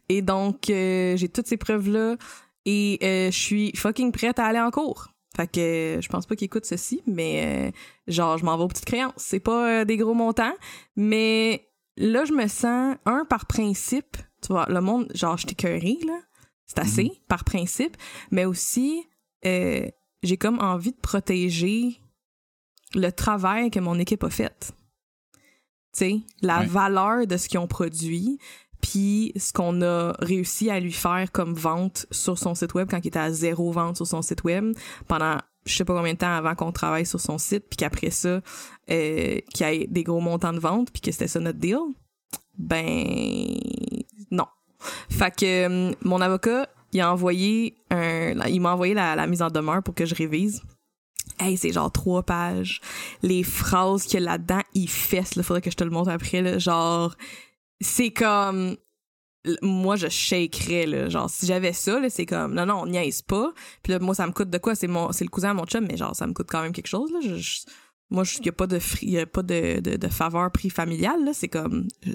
Et 0.08 0.22
donc, 0.22 0.70
euh, 0.70 1.16
j'ai 1.16 1.28
toutes 1.28 1.46
ces 1.46 1.56
preuves-là 1.56 2.16
et 2.64 2.98
euh, 3.02 3.30
je 3.30 3.38
suis 3.38 3.76
fucking 3.76 4.12
prête 4.12 4.38
à 4.38 4.46
aller 4.46 4.60
en 4.60 4.70
cours. 4.70 5.08
Fait 5.36 5.50
que 5.50 5.98
je 6.02 6.08
pense 6.08 6.26
pas 6.26 6.36
qu'ils 6.36 6.46
écoutent 6.46 6.66
ceci, 6.66 7.02
mais 7.06 7.72
genre, 8.06 8.36
je 8.36 8.44
m'en 8.44 8.56
vais 8.58 8.64
aux 8.64 8.68
petites 8.68 8.84
créances. 8.84 9.14
C'est 9.16 9.40
pas 9.40 9.86
des 9.86 9.96
gros 9.96 10.12
montants, 10.12 10.54
mais 10.94 11.68
là, 11.96 12.26
je 12.26 12.34
me 12.34 12.46
sens, 12.48 12.96
un, 13.06 13.24
par 13.24 13.46
principe, 13.46 14.18
tu 14.42 14.52
vois, 14.52 14.66
le 14.68 14.82
monde, 14.82 15.10
genre, 15.14 15.38
je 15.38 15.46
t'écœurée, 15.46 15.96
là. 16.06 16.18
C'est 16.66 16.80
assez, 16.80 17.12
par 17.28 17.44
principe, 17.44 17.96
mais 18.30 18.44
aussi, 18.44 19.06
j'ai 19.42 20.36
comme 20.38 20.58
envie 20.60 20.92
de 20.92 21.00
protéger 21.00 21.98
le 22.94 23.10
travail 23.10 23.70
que 23.70 23.80
mon 23.80 23.98
équipe 23.98 24.24
a 24.24 24.30
fait. 24.30 24.72
Tu 25.94 25.98
sais, 25.98 26.20
la 26.40 26.60
Ouais. 26.60 26.66
valeur 26.66 27.26
de 27.26 27.36
ce 27.36 27.48
qu'ils 27.48 27.58
ont 27.58 27.66
produit, 27.66 28.38
puis 28.80 29.32
ce 29.36 29.52
qu'on 29.52 29.82
a 29.82 30.12
réussi 30.18 30.70
à 30.70 30.80
lui 30.80 30.92
faire 30.92 31.30
comme 31.32 31.54
vente 31.54 32.06
sur 32.10 32.38
son 32.38 32.54
site 32.54 32.74
web 32.74 32.88
quand 32.90 32.98
il 33.04 33.08
était 33.08 33.18
à 33.18 33.30
zéro 33.30 33.70
vente 33.72 33.96
sur 33.96 34.06
son 34.06 34.22
site 34.22 34.42
web 34.44 34.74
pendant 35.06 35.38
je 35.64 35.76
sais 35.76 35.84
pas 35.84 35.94
combien 35.94 36.14
de 36.14 36.18
temps 36.18 36.34
avant 36.34 36.56
qu'on 36.56 36.72
travaille 36.72 37.06
sur 37.06 37.20
son 37.20 37.38
site, 37.38 37.64
puis 37.70 37.76
qu'après 37.76 38.10
ça, 38.10 38.40
euh, 38.90 39.38
qu'il 39.54 39.66
y 39.66 39.70
ait 39.70 39.86
des 39.86 40.02
gros 40.02 40.18
montants 40.20 40.52
de 40.52 40.58
vente, 40.58 40.90
puis 40.90 41.00
que 41.00 41.12
c'était 41.12 41.28
ça 41.28 41.38
notre 41.38 41.60
deal. 41.60 41.78
Ben 42.58 43.46
non. 44.32 44.46
Fait 45.08 45.30
que 45.34 45.90
euh, 45.90 45.94
mon 46.02 46.20
avocat, 46.20 46.68
il 46.92 47.00
a 47.00 47.12
envoyé 47.12 47.76
un, 47.90 48.32
il 48.48 48.60
m'a 48.60 48.72
envoyé 48.72 48.92
la, 48.94 49.14
la 49.14 49.26
mise 49.28 49.40
en 49.42 49.50
demeure 49.50 49.82
pour 49.84 49.94
que 49.94 50.04
je 50.04 50.14
révise. 50.16 50.62
Hey, 51.42 51.56
c'est 51.56 51.72
genre 51.72 51.90
trois 51.90 52.22
pages. 52.22 52.80
Les 53.22 53.42
phrases 53.42 54.04
qu'il 54.04 54.14
y 54.20 54.22
a 54.22 54.26
là-dedans, 54.26 54.60
il 54.74 54.88
fesse. 54.88 55.32
Il 55.36 55.42
faudrait 55.42 55.60
que 55.62 55.70
je 55.70 55.76
te 55.76 55.84
le 55.84 55.90
montre 55.90 56.10
après. 56.10 56.40
Là. 56.42 56.58
Genre, 56.58 57.14
c'est 57.80 58.10
comme... 58.10 58.76
Moi, 59.60 59.96
je 59.96 60.06
shakerais, 60.08 60.86
là. 60.86 61.08
Genre, 61.08 61.28
si 61.28 61.46
j'avais 61.46 61.72
ça, 61.72 61.98
là, 61.98 62.08
c'est 62.08 62.26
comme... 62.26 62.54
Non, 62.54 62.64
non, 62.64 62.82
on 62.82 62.86
niaise 62.86 63.22
pas. 63.22 63.52
Puis 63.82 63.92
là, 63.92 63.98
moi, 63.98 64.14
ça 64.14 64.24
me 64.26 64.32
coûte 64.32 64.50
de 64.50 64.58
quoi? 64.58 64.76
C'est 64.76 64.86
mon, 64.86 65.10
c'est 65.10 65.24
le 65.24 65.30
cousin 65.30 65.50
à 65.50 65.54
mon 65.54 65.64
chum, 65.64 65.84
mais 65.84 65.96
genre, 65.96 66.14
ça 66.14 66.28
me 66.28 66.32
coûte 66.32 66.46
quand 66.48 66.62
même 66.62 66.72
quelque 66.72 66.86
chose, 66.86 67.10
là. 67.12 67.18
Je- 67.22 67.34
je- 67.34 67.60
moi, 68.08 68.22
il 68.36 68.42
n'y 68.42 68.48
a 68.50 68.52
pas 68.52 68.68
de, 68.68 68.78
fri- 68.78 69.06
y 69.10 69.18
a 69.18 69.26
pas 69.26 69.42
de, 69.42 69.80
de, 69.80 69.96
de 69.96 70.08
faveur 70.08 70.52
prix 70.52 70.70
familial, 70.70 71.24
là. 71.24 71.32
C'est 71.34 71.48
comme... 71.48 71.88
tu 72.04 72.12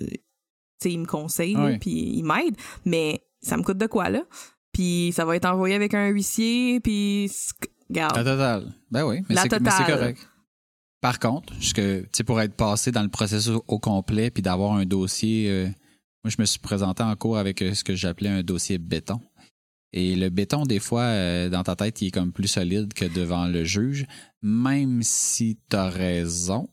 sais, 0.81 0.91
il 0.91 0.99
me 0.99 1.05
conseille, 1.05 1.55
puis 1.79 1.91
il 1.91 2.23
m'aide. 2.23 2.55
Mais 2.85 3.21
ça 3.41 3.57
me 3.57 3.63
coûte 3.63 3.77
de 3.77 3.87
quoi, 3.87 4.09
là? 4.09 4.23
Puis 4.71 5.11
ça 5.13 5.25
va 5.25 5.35
être 5.35 5.45
envoyé 5.45 5.75
avec 5.75 5.93
un 5.95 6.07
huissier, 6.07 6.79
puis... 6.79 7.29
La 7.89 8.23
totale. 8.23 8.73
Ben 8.91 9.05
oui, 9.05 9.23
mais 9.29 9.35
c'est 9.35 9.49
correct. 9.49 10.27
Par 10.99 11.19
contre, 11.19 11.53
que, 11.73 12.23
pour 12.23 12.41
être 12.41 12.55
passé 12.55 12.91
dans 12.91 13.03
le 13.03 13.09
processus 13.09 13.53
au 13.67 13.79
complet 13.79 14.31
puis 14.31 14.41
d'avoir 14.41 14.73
un 14.73 14.85
dossier, 14.85 15.49
euh, 15.49 15.67
moi, 16.23 16.31
je 16.35 16.41
me 16.41 16.45
suis 16.45 16.59
présenté 16.59 17.03
en 17.03 17.15
cours 17.15 17.37
avec 17.37 17.61
euh, 17.61 17.73
ce 17.73 17.83
que 17.83 17.95
j'appelais 17.95 18.29
un 18.29 18.43
dossier 18.43 18.79
béton. 18.79 19.21
Et 19.93 20.15
le 20.15 20.29
béton, 20.29 20.63
des 20.63 20.79
fois, 20.79 21.03
euh, 21.03 21.49
dans 21.49 21.63
ta 21.63 21.75
tête, 21.75 22.01
il 22.01 22.07
est 22.07 22.11
comme 22.11 22.33
plus 22.33 22.47
solide 22.47 22.93
que 22.93 23.05
devant 23.05 23.45
le 23.45 23.63
juge, 23.63 24.05
même 24.41 25.01
si 25.03 25.57
tu 25.69 25.75
as 25.75 25.89
raison. 25.89 26.67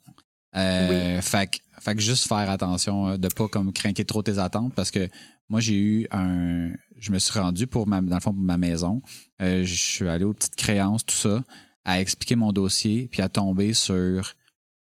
Euh, 0.57 1.21
fait, 1.21 1.61
que 1.85 2.01
juste 2.01 2.27
faire 2.27 2.49
attention 2.51 3.19
de 3.19 3.29
pas 3.29 3.49
comme 3.49 3.73
craquer 3.73 4.05
trop 4.05 4.23
tes 4.23 4.39
attentes 4.39 4.73
parce 4.75 4.91
que 4.91 5.09
moi, 5.49 5.61
j'ai 5.61 5.77
eu 5.77 6.07
un. 6.11 6.71
Je 6.99 7.13
me 7.13 7.19
suis 7.19 7.39
rendu 7.39 7.67
pour 7.67 7.87
ma, 7.87 8.01
dans 8.01 8.17
le 8.17 8.21
fond, 8.21 8.33
pour 8.33 8.43
ma 8.43 8.57
maison. 8.57 9.03
je 9.41 9.65
suis 9.65 10.09
allé 10.09 10.25
aux 10.25 10.33
petites 10.33 10.57
créances, 10.57 11.05
tout 11.05 11.15
ça 11.15 11.43
à 11.85 12.01
expliquer 12.01 12.37
mon 12.37 12.53
dossier, 12.53 13.09
puis 13.11 13.23
à 13.23 13.29
tomber 13.29 13.75
sur, 13.75 14.35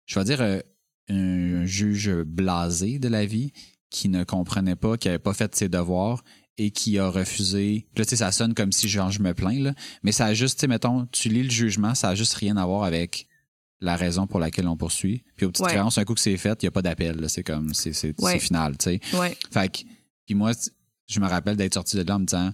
je 0.07 0.19
vais 0.19 0.25
dire, 0.25 0.41
euh, 0.41 0.61
un, 1.09 1.65
juge 1.65 2.11
blasé 2.27 2.99
de 2.99 3.09
la 3.09 3.27
vie 3.27 3.53
qui 3.91 4.09
ne 4.09 4.25
comprenait 4.25 4.77
pas, 4.77 4.97
qui 4.97 5.09
n'avait 5.09 5.19
pas 5.19 5.35
fait 5.35 5.55
ses 5.55 5.69
devoirs 5.69 6.23
et 6.59 6.71
qui 6.71 6.99
a 6.99 7.09
refusé. 7.09 7.87
Là, 7.97 8.05
tu 8.05 8.11
sais, 8.11 8.17
ça 8.17 8.31
sonne 8.31 8.55
comme 8.55 8.73
si 8.73 8.89
genre, 8.89 9.11
je 9.11 9.23
me 9.23 9.35
plains, 9.35 9.61
là. 9.61 9.75
Mais 10.03 10.13
ça 10.13 10.27
a 10.27 10.35
juste, 10.35 10.59
tu 10.59 10.63
sais, 10.63 10.69
mettons, 10.69 11.07
tu 11.07 11.29
lis 11.29 11.43
le 11.43 11.51
jugement, 11.51 11.95
ça 11.95 12.11
a 12.11 12.15
juste 12.15 12.35
rien 12.35 12.57
à 12.57 12.67
voir 12.67 12.85
avec 12.85 13.27
la 13.81 13.97
raison 13.97 14.27
pour 14.27 14.39
laquelle 14.39 14.69
on 14.69 14.77
poursuit. 14.77 15.25
Puis 15.37 15.47
aux 15.47 15.51
petites 15.51 15.65
ouais. 15.65 15.73
créances, 15.73 15.99
un 15.99 16.05
coup 16.05 16.15
que 16.15 16.21
c'est 16.21 16.37
fait, 16.37 16.63
il 16.63 16.67
n'y 16.67 16.69
a 16.69 16.71
pas 16.71 16.83
d'appel. 16.83 17.29
C'est 17.29 17.43
comme, 17.43 17.75
c'est 17.75 17.93
final, 18.39 18.77
tu 18.79 18.85
sais. 18.85 19.01
Ouais. 19.17 19.37
Fait 19.51 19.69
que, 19.71 19.79
puis 20.33 20.39
moi, 20.39 20.53
je 21.09 21.21
me 21.21 21.29
rappelle 21.29 21.57
d'être 21.57 21.75
sorti 21.75 21.99
de 21.99 22.05
là 22.05 22.17
en 22.17 22.21
me 22.21 22.25
disant, 22.25 22.53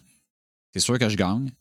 c'est 0.75 0.81
sûr 0.81 0.99
que 0.99 1.09
je 1.09 1.17
gagne, 1.17 1.53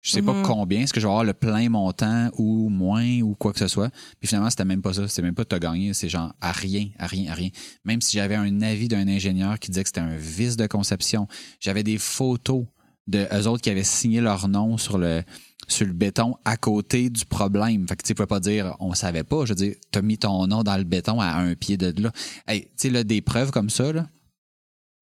je 0.00 0.10
sais 0.10 0.22
pas 0.22 0.32
mhm. 0.32 0.42
combien, 0.42 0.80
est-ce 0.80 0.92
que 0.92 0.98
je 0.98 1.06
vais 1.06 1.10
avoir 1.10 1.22
le 1.22 1.34
plein 1.34 1.68
montant 1.68 2.30
ou 2.36 2.68
moins 2.68 3.20
ou 3.20 3.36
quoi 3.36 3.52
que 3.52 3.60
ce 3.60 3.68
soit? 3.68 3.90
Puis 4.18 4.26
finalement, 4.26 4.50
c'était 4.50 4.64
même 4.64 4.82
pas 4.82 4.92
ça. 4.92 5.06
C'était 5.06 5.22
même 5.22 5.36
pas 5.36 5.44
de 5.44 5.48
te 5.48 5.54
gagner. 5.54 5.94
C'est 5.94 6.08
genre 6.08 6.34
à 6.40 6.50
rien, 6.50 6.88
à 6.98 7.06
rien, 7.06 7.30
à 7.30 7.34
rien. 7.34 7.50
Même 7.84 8.00
si 8.00 8.16
j'avais 8.16 8.34
un 8.34 8.60
avis 8.62 8.88
d'un 8.88 9.06
ingénieur 9.06 9.60
qui 9.60 9.70
disait 9.70 9.84
que 9.84 9.88
c'était 9.90 10.00
un 10.00 10.16
vice 10.16 10.56
de 10.56 10.66
conception, 10.66 11.28
j'avais 11.60 11.84
des 11.84 11.98
photos 11.98 12.66
de 13.06 13.28
eux 13.32 13.46
autres 13.46 13.62
qui 13.62 13.70
avaient 13.70 13.84
signé 13.84 14.20
leur 14.20 14.48
nom 14.48 14.78
sur 14.78 14.98
le 14.98 15.22
sur 15.68 15.86
le 15.86 15.92
béton 15.92 16.34
à 16.44 16.56
côté 16.56 17.08
du 17.08 17.24
problème. 17.24 17.86
Fait 17.86 17.94
que 17.94 18.02
tu 18.02 18.16
peux 18.16 18.26
pas 18.26 18.40
dire 18.40 18.74
on 18.80 18.94
savait 18.94 19.22
pas. 19.22 19.44
Je 19.44 19.50
veux 19.50 19.54
dire, 19.54 19.76
t'as 19.92 20.02
mis 20.02 20.18
ton 20.18 20.48
nom 20.48 20.64
dans 20.64 20.76
le 20.76 20.84
béton 20.84 21.20
à 21.20 21.36
un 21.36 21.54
pied 21.54 21.76
de 21.76 22.02
là. 22.02 22.10
Hey, 22.48 22.62
tu 22.62 22.70
sais 22.76 22.90
là, 22.90 23.04
des 23.04 23.20
preuves 23.20 23.52
comme 23.52 23.70
ça 23.70 23.92
là, 23.92 24.08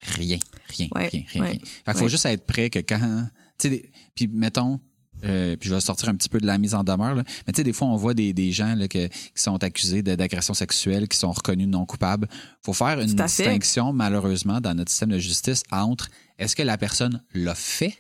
rien, 0.01 0.39
rien, 0.69 0.89
rien, 0.93 1.09
rien, 1.11 1.25
rien. 1.33 1.53
Fait 1.53 1.93
qu'il 1.93 1.95
faut 1.95 2.09
juste 2.09 2.27
être 2.27 2.47
prêt 2.47 2.71
que 2.71 2.79
quand, 2.79 3.29
tu 3.59 3.69
sais, 3.69 3.91
puis 4.15 4.29
mettons 4.29 4.81
euh, 5.25 5.57
puis 5.57 5.69
je 5.69 5.75
vais 5.75 5.81
sortir 5.81 6.09
un 6.09 6.15
petit 6.15 6.29
peu 6.29 6.41
de 6.41 6.47
la 6.47 6.59
mise 6.59 6.75
en 6.75 6.85
demeure. 6.85 7.15
Là. 7.15 7.25
Mais 7.47 7.53
tu 7.53 7.59
sais, 7.59 7.65
des 7.65 7.73
fois, 7.73 7.89
on 7.89 7.97
voit 7.97 8.15
des, 8.15 8.33
des 8.33 8.53
gens 8.53 8.75
là, 8.75 8.89
qui 8.89 9.09
sont 9.35 9.63
accusés 9.63 10.03
d'agression 10.03 10.55
sexuelle, 10.55 11.09
qui 11.09 11.19
sont 11.19 11.33
reconnus 11.33 11.69
non 11.69 11.87
coupables. 11.87 12.29
faut 12.63 12.73
faire 12.73 13.01
une 13.01 13.15
distinction, 13.15 13.93
malheureusement, 13.93 14.61
dans 14.61 14.75
notre 14.75 14.91
système 14.91 15.11
de 15.11 15.19
justice 15.19 15.63
entre 15.71 16.09
est-ce 16.39 16.57
que 16.57 16.63
la 16.63 16.79
personne 16.79 17.23
l'a 17.35 17.55
fait 17.55 17.99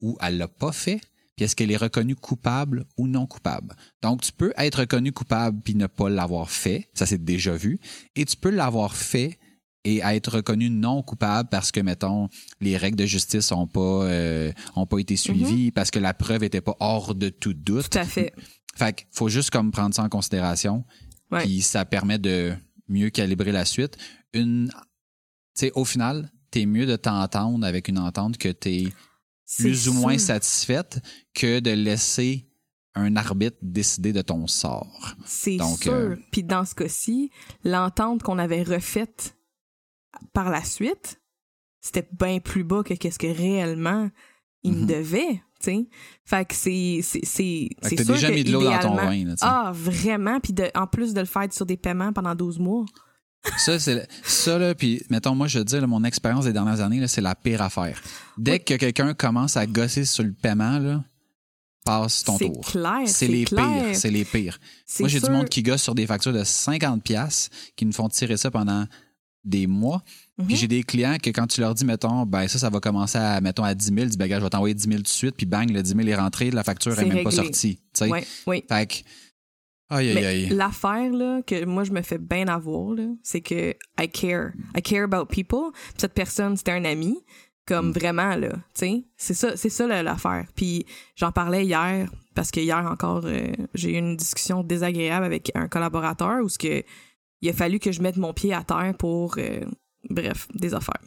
ou 0.00 0.16
elle 0.20 0.38
l'a 0.38 0.48
pas 0.48 0.72
fait, 0.72 1.00
puis 1.36 1.44
est-ce 1.44 1.56
qu'elle 1.56 1.70
est 1.70 1.76
reconnue 1.76 2.16
coupable 2.16 2.84
ou 2.96 3.06
non 3.06 3.26
coupable. 3.26 3.74
Donc, 4.02 4.22
tu 4.22 4.32
peux 4.32 4.52
être 4.56 4.80
reconnu 4.80 5.12
coupable 5.12 5.60
puis 5.62 5.74
ne 5.74 5.86
pas 5.86 6.08
l'avoir 6.08 6.50
fait, 6.50 6.88
ça 6.94 7.06
c'est 7.06 7.22
déjà 7.22 7.54
vu, 7.54 7.78
et 8.16 8.24
tu 8.24 8.36
peux 8.36 8.50
l'avoir 8.50 8.94
fait 8.94 9.38
et 9.84 10.02
à 10.02 10.14
être 10.14 10.36
reconnu 10.36 10.70
non 10.70 11.02
coupable 11.02 11.48
parce 11.50 11.70
que 11.70 11.80
mettons 11.80 12.28
les 12.60 12.76
règles 12.76 12.96
de 12.96 13.06
justice 13.06 13.52
ont 13.52 13.66
pas 13.66 14.04
euh, 14.04 14.52
ont 14.76 14.86
pas 14.86 14.98
été 14.98 15.16
suivies 15.16 15.66
mhm. 15.66 15.72
parce 15.72 15.90
que 15.90 15.98
la 15.98 16.14
preuve 16.14 16.42
était 16.42 16.60
pas 16.60 16.76
hors 16.80 17.14
de 17.14 17.28
tout 17.28 17.54
doute. 17.54 17.90
Tout 17.90 17.98
à 17.98 18.04
fait. 18.04 18.32
Fait 18.76 18.94
qu'il 18.94 19.06
faut 19.12 19.28
juste 19.28 19.50
comme 19.50 19.70
prendre 19.70 19.94
ça 19.94 20.02
en 20.02 20.08
considération. 20.08 20.84
Puis 21.30 21.62
ça 21.62 21.84
permet 21.84 22.18
de 22.18 22.54
mieux 22.88 23.10
calibrer 23.10 23.52
la 23.52 23.64
suite. 23.64 23.96
Une 24.32 24.68
tu 24.68 25.66
sais 25.66 25.72
au 25.74 25.84
final, 25.84 26.30
t'es 26.50 26.66
mieux 26.66 26.86
de 26.86 26.96
t'entendre 26.96 27.66
avec 27.66 27.88
une 27.88 27.98
entente 27.98 28.38
que 28.38 28.48
t'es 28.48 28.88
plus 29.58 29.88
ou 29.88 29.92
moins 29.92 30.18
satisfaite 30.18 31.00
que 31.34 31.60
de 31.60 31.70
laisser 31.70 32.48
un 32.94 33.16
arbitre 33.16 33.56
décider 33.60 34.12
de 34.12 34.22
ton 34.22 34.46
sort. 34.46 35.14
C'est 35.24 35.58
sûr. 35.58 35.92
Euh, 35.92 36.16
Puis 36.30 36.44
dans 36.44 36.64
ce 36.64 36.74
cas-ci, 36.74 37.30
l'entente 37.64 38.22
qu'on 38.22 38.38
avait 38.38 38.62
refaite 38.62 39.36
par 40.32 40.50
la 40.50 40.64
suite, 40.64 41.20
c'était 41.80 42.08
bien 42.18 42.40
plus 42.40 42.64
bas 42.64 42.82
que 42.82 42.94
qu'est-ce 42.94 43.18
que 43.18 43.26
réellement 43.26 44.10
il 44.64 44.72
me 44.72 44.80
mhm. 44.80 44.86
devait, 44.86 45.42
tu 45.60 45.70
sais. 45.70 45.86
Fait 46.24 46.44
que 46.46 46.54
c'est 46.54 47.00
c'est 47.02 47.68
c'est 47.82 48.04
déjà 48.04 48.30
mis 48.30 48.44
de 48.44 48.52
l'eau 48.52 48.64
dans 48.64 48.78
ton 48.78 48.94
vin 48.96 49.24
là, 49.24 49.34
Ah, 49.42 49.70
vraiment 49.74 50.40
puis 50.40 50.54
de, 50.54 50.70
en 50.74 50.86
plus 50.86 51.12
de 51.12 51.20
le 51.20 51.26
faire 51.26 51.52
sur 51.52 51.66
des 51.66 51.76
paiements 51.76 52.12
pendant 52.12 52.34
12 52.34 52.58
mois. 52.58 52.84
ça 53.58 53.78
c'est 53.78 54.08
ça 54.22 54.58
là 54.58 54.74
puis 54.74 55.02
mettons 55.10 55.34
moi 55.34 55.46
je 55.46 55.58
veux 55.58 55.66
dire 55.66 55.86
mon 55.86 56.02
expérience 56.02 56.46
des 56.46 56.54
dernières 56.54 56.80
années 56.80 57.06
c'est 57.06 57.20
la 57.20 57.34
pire 57.34 57.60
affaire. 57.60 58.00
Dès 58.38 58.58
que 58.58 58.74
quelqu'un 58.74 59.12
commence 59.12 59.58
à 59.58 59.66
gosser 59.66 60.06
sur 60.06 60.24
le 60.24 60.32
paiement 60.32 60.78
là, 60.78 61.04
passe 61.84 62.24
ton 62.24 62.38
tour. 62.38 62.66
C'est 63.04 63.28
les 63.28 63.44
pires, 63.44 63.94
c'est 63.94 64.10
les 64.10 64.24
pires. 64.24 64.58
Moi 64.98 65.10
j'ai 65.10 65.20
du 65.20 65.30
monde 65.30 65.50
qui 65.50 65.62
gosse 65.62 65.82
sur 65.82 65.94
des 65.94 66.06
factures 66.06 66.32
de 66.32 66.42
50 66.42 67.02
pièces 67.02 67.50
qui 67.76 67.84
nous 67.84 67.92
font 67.92 68.08
tirer 68.08 68.38
ça 68.38 68.50
pendant 68.50 68.86
des 69.44 69.66
mois. 69.66 70.02
Puis 70.38 70.54
mhm. 70.54 70.56
j'ai 70.56 70.68
des 70.68 70.82
clients 70.82 71.16
que 71.22 71.30
quand 71.30 71.46
tu 71.46 71.60
leur 71.60 71.74
dis, 71.74 71.84
mettons, 71.84 72.24
ben 72.26 72.48
ça, 72.48 72.58
ça 72.58 72.70
va 72.70 72.80
commencer 72.80 73.18
à, 73.18 73.40
mettons, 73.40 73.64
à 73.64 73.74
10 73.74 73.92
000, 73.94 74.06
dis, 74.06 74.16
ben, 74.16 74.28
je 74.28 74.34
vais 74.34 74.50
t'envoyer 74.50 74.74
10 74.74 74.84
000 74.84 74.96
tout 74.96 75.02
de 75.02 75.08
suite, 75.08 75.36
puis 75.36 75.46
bang, 75.46 75.70
le 75.70 75.82
10 75.82 75.94
000 75.94 76.08
est 76.08 76.14
rentré, 76.16 76.50
la 76.50 76.64
facture 76.64 76.96
n'est 76.96 77.04
même 77.04 77.24
pas 77.24 77.30
sortie. 77.30 77.78
Oui, 78.00 78.20
oui. 78.46 78.64
Fait 78.68 78.86
que, 78.86 78.94
aïe, 79.94 80.16
aïe, 80.16 80.24
aïe. 80.24 80.48
L'affaire, 80.48 81.12
là, 81.12 81.42
que 81.42 81.64
moi, 81.64 81.84
je 81.84 81.92
me 81.92 82.02
fais 82.02 82.18
bien 82.18 82.48
avoir, 82.48 82.94
là, 82.94 83.06
c'est 83.22 83.40
que 83.40 83.74
I 84.00 84.08
care. 84.08 84.52
I 84.76 84.82
care 84.82 85.04
about 85.04 85.26
people. 85.26 85.72
cette 85.96 86.14
personne, 86.14 86.56
c'était 86.56 86.72
un 86.72 86.84
ami. 86.84 87.18
Comme 87.66 87.88
mm. 87.88 87.92
vraiment, 87.92 88.36
là, 88.36 88.50
tu 88.50 88.58
sais. 88.74 89.04
C'est 89.16 89.32
ça, 89.32 89.56
c'est 89.56 89.70
ça 89.70 89.86
l'affaire. 89.86 90.46
Puis 90.54 90.84
j'en 91.16 91.32
parlais 91.32 91.64
hier, 91.64 92.10
parce 92.34 92.50
que 92.50 92.60
hier 92.60 92.84
encore, 92.84 93.22
euh, 93.24 93.52
j'ai 93.72 93.92
eu 93.92 93.96
une 93.96 94.16
discussion 94.16 94.62
désagréable 94.62 95.24
avec 95.24 95.50
un 95.54 95.66
collaborateur 95.68 96.44
où 96.44 96.50
ce 96.50 96.58
que 96.58 96.82
il 97.44 97.50
a 97.50 97.52
fallu 97.52 97.78
que 97.78 97.92
je 97.92 98.00
mette 98.00 98.16
mon 98.16 98.32
pied 98.32 98.54
à 98.54 98.64
terre 98.64 98.94
pour, 98.98 99.34
euh, 99.36 99.60
bref, 100.08 100.48
des 100.54 100.72
affaires. 100.72 101.00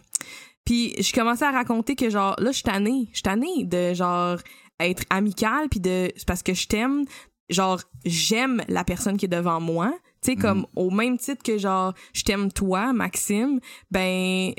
Puis 0.65 0.93
je 1.02 1.12
commençais 1.12 1.45
à 1.45 1.52
raconter 1.52 1.95
que 1.95 2.10
genre 2.10 2.36
là 2.39 2.52
je 2.52 2.58
suis 2.58 2.63
tannée, 2.63 3.08
je 3.10 3.15
suis 3.15 3.23
tannée 3.23 3.63
de 3.63 3.93
genre 3.93 4.38
être 4.80 5.04
amicale 5.10 5.67
puis 5.69 5.80
de 5.80 6.12
parce 6.28 6.43
que 6.43 6.54
je 6.54 6.67
t'aime, 6.67 7.06
genre 7.50 7.82
j'aime 8.06 8.63
la 8.67 8.84
personne 8.84 9.17
qui 9.17 9.26
est 9.26 9.30
devant 9.30 9.60
moi, 9.60 9.93
tu 10.21 10.32
sais 10.32 10.36
mhm. 10.36 10.41
comme 10.41 10.67
au 10.76 10.91
même 10.91 11.17
titre 11.17 11.41
que 11.41 11.58
genre 11.58 11.93
je 12.13 12.23
t'aime 12.23 12.52
toi 12.52 12.93
Maxime, 12.93 13.60
ben 13.89 14.52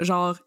genre 0.00 0.38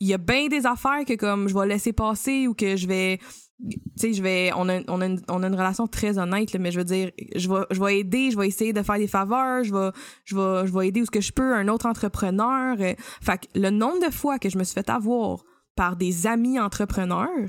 il 0.00 0.08
y 0.08 0.14
a 0.14 0.18
bien 0.18 0.46
des 0.46 0.64
affaires 0.64 1.04
que 1.06 1.14
comme 1.14 1.48
je 1.48 1.54
vais 1.54 1.66
laisser 1.66 1.92
passer 1.92 2.46
ou 2.46 2.54
que 2.54 2.76
je 2.76 2.86
vais 2.86 3.18
tu 3.64 3.80
sais, 3.96 4.12
je 4.12 4.22
vais, 4.22 4.50
on 4.54 4.68
a, 4.68 4.80
on, 4.88 5.00
a 5.00 5.06
une, 5.06 5.20
on 5.28 5.42
a 5.42 5.46
une 5.46 5.54
relation 5.54 5.86
très 5.86 6.18
honnête, 6.18 6.54
mais 6.56 6.70
je 6.70 6.78
veux 6.78 6.84
dire, 6.84 7.10
je 7.34 7.48
vais, 7.48 7.64
je 7.70 7.80
vais 7.80 8.00
aider, 8.00 8.30
je 8.30 8.38
vais 8.38 8.46
essayer 8.46 8.72
de 8.72 8.82
faire 8.82 8.98
des 8.98 9.06
faveurs, 9.06 9.64
je 9.64 9.72
vais, 9.72 9.90
je 10.24 10.36
vais, 10.36 10.66
je 10.66 10.72
vais 10.72 10.88
aider 10.88 11.00
où 11.00 11.06
ce 11.06 11.10
que 11.10 11.22
je 11.22 11.32
peux 11.32 11.54
un 11.54 11.68
autre 11.68 11.86
entrepreneur. 11.86 12.76
Euh, 12.78 12.94
fait 13.22 13.38
que 13.38 13.58
le 13.58 13.70
nombre 13.70 14.06
de 14.06 14.12
fois 14.12 14.38
que 14.38 14.50
je 14.50 14.58
me 14.58 14.64
suis 14.64 14.74
fait 14.74 14.90
avoir 14.90 15.42
par 15.74 15.96
des 15.96 16.26
amis 16.26 16.60
entrepreneurs, 16.60 17.48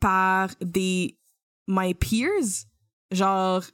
par 0.00 0.50
des 0.60 1.18
my 1.66 1.94
peers, 1.94 2.66
genre, 3.10 3.64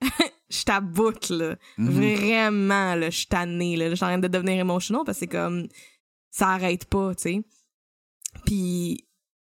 je 0.50 0.64
t'aboute, 0.64 1.28
là. 1.30 1.56
Mm-hmm. 1.78 1.90
Vraiment, 1.90 2.94
là, 2.94 3.10
je 3.10 3.16
suis 3.18 3.26
tannée, 3.26 3.76
là. 3.76 3.90
Je 3.90 3.94
suis 3.94 4.04
en 4.04 4.08
train 4.08 4.18
de 4.18 4.28
devenir 4.28 4.58
émotionnel 4.58 5.02
parce 5.04 5.18
que 5.18 5.20
c'est 5.20 5.30
comme, 5.30 5.68
ça 6.30 6.48
arrête 6.48 6.86
pas, 6.86 7.14
tu 7.14 7.22
sais. 7.22 7.42
Puis, 8.46 9.06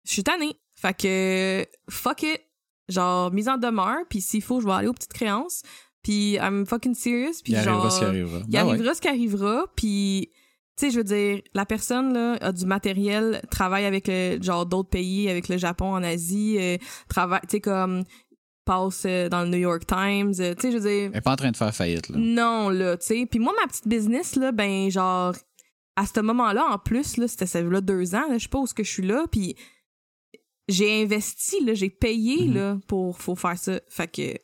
je 0.04 0.12
suis 0.12 0.24
tannée. 0.24 0.56
Fait 0.86 0.94
que, 0.94 1.66
fuck 1.90 2.22
it. 2.22 2.40
Genre, 2.88 3.32
mise 3.32 3.48
en 3.48 3.56
demeure, 3.56 4.04
puis 4.08 4.20
s'il 4.20 4.42
faut, 4.42 4.60
je 4.60 4.66
vais 4.66 4.72
aller 4.72 4.88
aux 4.88 4.92
petites 4.92 5.12
créances. 5.12 5.62
Puis, 6.02 6.34
I'm 6.34 6.64
fucking 6.66 6.94
serious. 6.94 7.42
Puis, 7.42 7.54
il 7.54 7.60
genre, 7.60 7.84
arrivera 7.84 7.90
ce 7.90 7.98
qui 7.98 8.04
arrivera. 8.04 8.38
Il 8.46 8.52
ben 8.52 8.68
arrivera 8.68 8.94
ce 8.94 9.00
qui 9.00 9.08
arrivera, 9.08 9.64
puis 9.74 10.30
tu 10.78 10.86
sais, 10.86 10.90
je 10.92 10.98
veux 10.98 11.04
dire, 11.04 11.40
la 11.54 11.64
personne 11.64 12.12
là 12.12 12.36
a 12.42 12.52
du 12.52 12.66
matériel, 12.66 13.40
travaille 13.50 13.86
avec 13.86 14.08
le 14.08 14.38
genre 14.42 14.66
d'autres 14.66 14.90
pays, 14.90 15.28
avec 15.28 15.48
le 15.48 15.56
Japon, 15.56 15.94
en 15.94 16.02
Asie, 16.02 16.58
euh, 16.60 16.76
travaille, 17.08 17.40
tu 17.42 17.52
sais 17.52 17.60
comme 17.60 18.04
passe 18.66 19.04
euh, 19.06 19.30
dans 19.30 19.42
le 19.42 19.48
New 19.48 19.58
York 19.58 19.86
Times, 19.86 20.34
euh, 20.38 20.54
tu 20.54 20.60
sais, 20.60 20.72
je 20.72 20.76
veux 20.76 20.88
dire. 20.88 21.10
Elle 21.12 21.16
est 21.16 21.20
pas 21.22 21.32
en 21.32 21.36
train 21.36 21.50
de 21.50 21.56
faire 21.56 21.74
faillite 21.74 22.10
là. 22.10 22.18
Non 22.18 22.68
là, 22.68 22.98
tu 22.98 23.06
sais. 23.06 23.26
Puis 23.28 23.38
moi, 23.38 23.54
ma 23.58 23.66
petite 23.66 23.88
business 23.88 24.36
là, 24.36 24.52
ben 24.52 24.90
genre 24.90 25.34
à 25.96 26.04
ce 26.04 26.20
moment-là, 26.20 26.66
en 26.68 26.78
plus 26.78 27.16
là, 27.16 27.26
c'était 27.26 27.46
ça 27.46 27.62
là 27.62 27.80
deux 27.80 28.14
ans, 28.14 28.28
là, 28.28 28.36
je 28.36 28.42
sais 28.42 28.48
pas 28.50 28.58
où 28.58 28.66
ce 28.66 28.74
que 28.74 28.84
je 28.84 28.90
suis 28.90 29.06
là, 29.06 29.24
puis 29.32 29.56
j'ai 30.68 31.02
investi, 31.02 31.64
là, 31.64 31.74
j'ai 31.74 31.90
payé, 31.90 32.46
mhm. 32.46 32.54
là, 32.54 32.78
pour, 32.86 33.18
faut 33.18 33.36
faire 33.36 33.58
ça. 33.58 33.80
Fait 33.88 34.08
que, 34.08 34.38